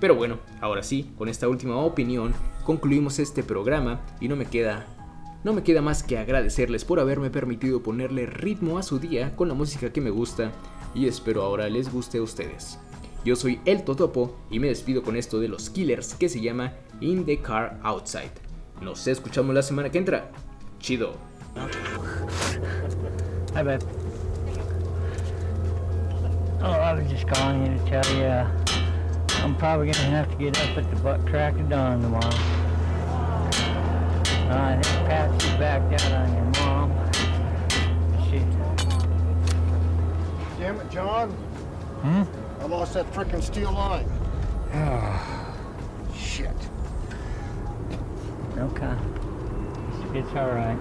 Pero 0.00 0.14
bueno, 0.14 0.38
ahora 0.60 0.82
sí, 0.82 1.12
con 1.16 1.28
esta 1.28 1.48
última 1.48 1.76
opinión 1.76 2.34
concluimos 2.64 3.18
este 3.18 3.42
programa 3.42 4.00
y 4.20 4.28
no 4.28 4.36
me 4.36 4.46
queda 4.46 4.86
no 5.42 5.54
me 5.54 5.62
queda 5.62 5.80
más 5.80 6.02
que 6.02 6.18
agradecerles 6.18 6.84
por 6.84 7.00
haberme 7.00 7.30
permitido 7.30 7.82
ponerle 7.82 8.26
ritmo 8.26 8.76
a 8.76 8.82
su 8.82 8.98
día 8.98 9.34
con 9.36 9.48
la 9.48 9.54
música 9.54 9.90
que 9.90 10.02
me 10.02 10.10
gusta 10.10 10.52
y 10.94 11.06
espero 11.06 11.42
ahora 11.42 11.70
les 11.70 11.90
guste 11.90 12.18
a 12.18 12.22
ustedes. 12.22 12.78
Yo 13.24 13.36
soy 13.36 13.60
El 13.64 13.84
Totopo 13.84 14.36
y 14.50 14.58
me 14.58 14.68
despido 14.68 15.02
con 15.02 15.16
esto 15.16 15.40
de 15.40 15.48
los 15.48 15.70
Killers 15.70 16.14
que 16.14 16.28
se 16.28 16.40
llama 16.40 16.74
In 17.00 17.24
the 17.24 17.36
Car 17.36 17.76
Outside. 17.82 18.30
Nos 18.82 19.06
escuchamos 19.06 19.54
la 19.54 19.62
semana 19.62 19.90
que 19.90 19.98
entra. 19.98 20.30
Chido. 20.78 21.16
Hi, 23.54 23.62
babe. 23.62 23.82
Oh, 26.62 26.70
I 26.70 26.92
was 26.92 27.10
just 27.10 27.26
calling 27.26 27.64
you 27.64 27.78
to 27.78 27.84
tell 27.90 28.16
you 28.16 28.24
uh, 28.24 28.50
I'm 29.42 29.56
probably 29.56 29.90
gonna 29.90 30.10
have 30.10 30.30
to 30.30 30.36
get 30.36 30.60
up 30.60 30.76
at 30.76 30.90
the 30.90 30.96
butt 30.96 31.26
crack 31.26 31.54
of 31.54 31.70
dawn 31.70 32.02
tomorrow. 32.02 32.28
Uh, 34.50 34.76
I 34.76 34.80
think 34.82 35.08
Patsy 35.08 35.48
backed 35.58 36.02
out 36.02 36.12
on 36.12 36.34
your 36.34 36.44
mom. 36.60 36.92
She. 38.28 38.38
Damn 40.60 40.78
it, 40.80 40.90
John. 40.90 41.30
Hmm? 42.02 42.24
I 42.60 42.66
lost 42.66 42.92
that 42.92 43.10
frickin' 43.12 43.42
steel 43.42 43.72
line. 43.72 44.06
Shit. 46.14 46.50
Okay. 48.60 48.94
It's, 49.88 50.26
it's 50.26 50.36
all 50.36 50.50
right. 50.50 50.78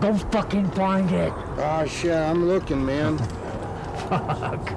Go 0.00 0.14
fucking 0.32 0.70
find 0.72 1.10
it. 1.10 1.32
Ah, 1.58 1.84
shit, 1.86 2.12
I'm 2.12 2.46
looking, 2.48 2.84
man. 2.84 3.18
Fuck. 4.08 4.68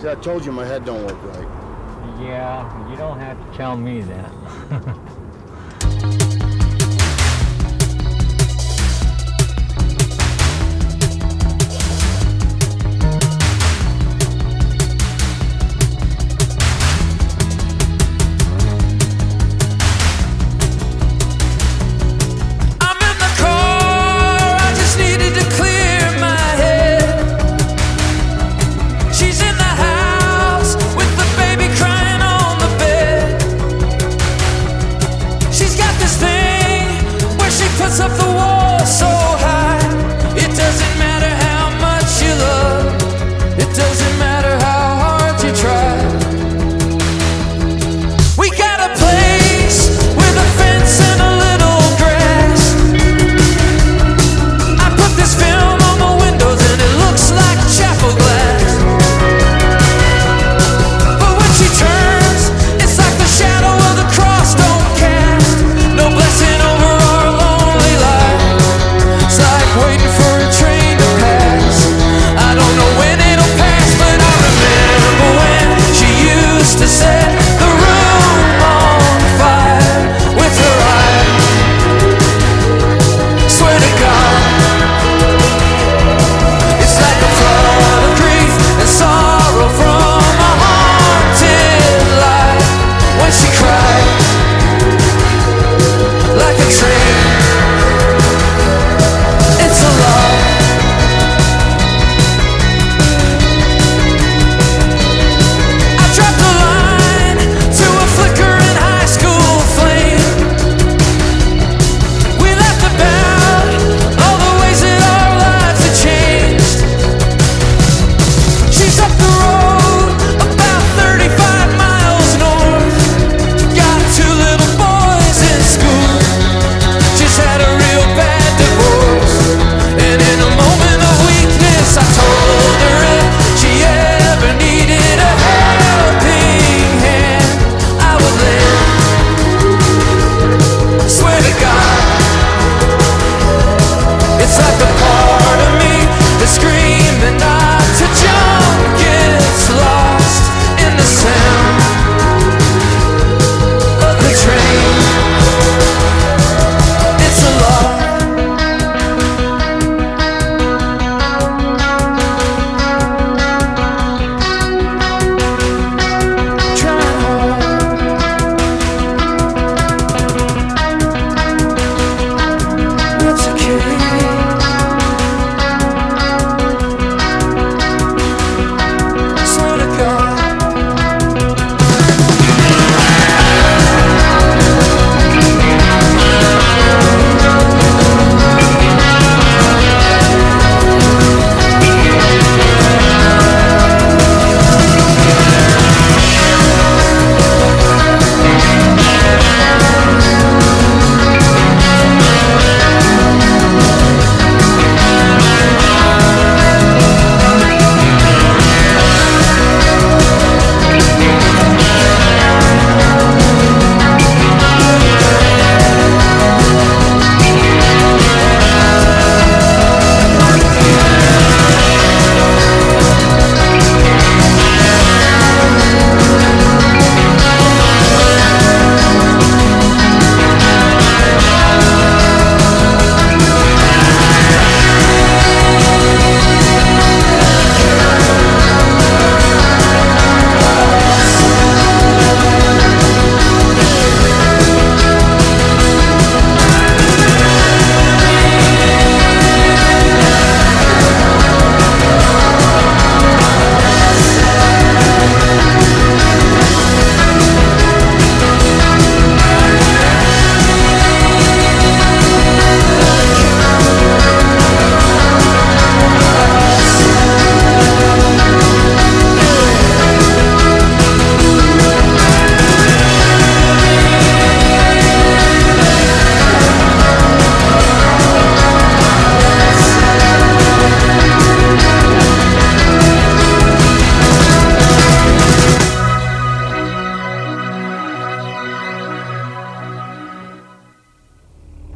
See, 0.00 0.08
I 0.08 0.14
told 0.20 0.44
you 0.44 0.52
my 0.52 0.66
head 0.66 0.84
don't 0.84 1.04
work 1.06 1.22
right. 1.34 1.48
Yeah, 2.20 2.90
you 2.90 2.96
don't 2.96 3.18
have 3.18 3.38
to 3.38 3.56
tell 3.56 3.76
me 3.76 4.02
that. 4.02 4.98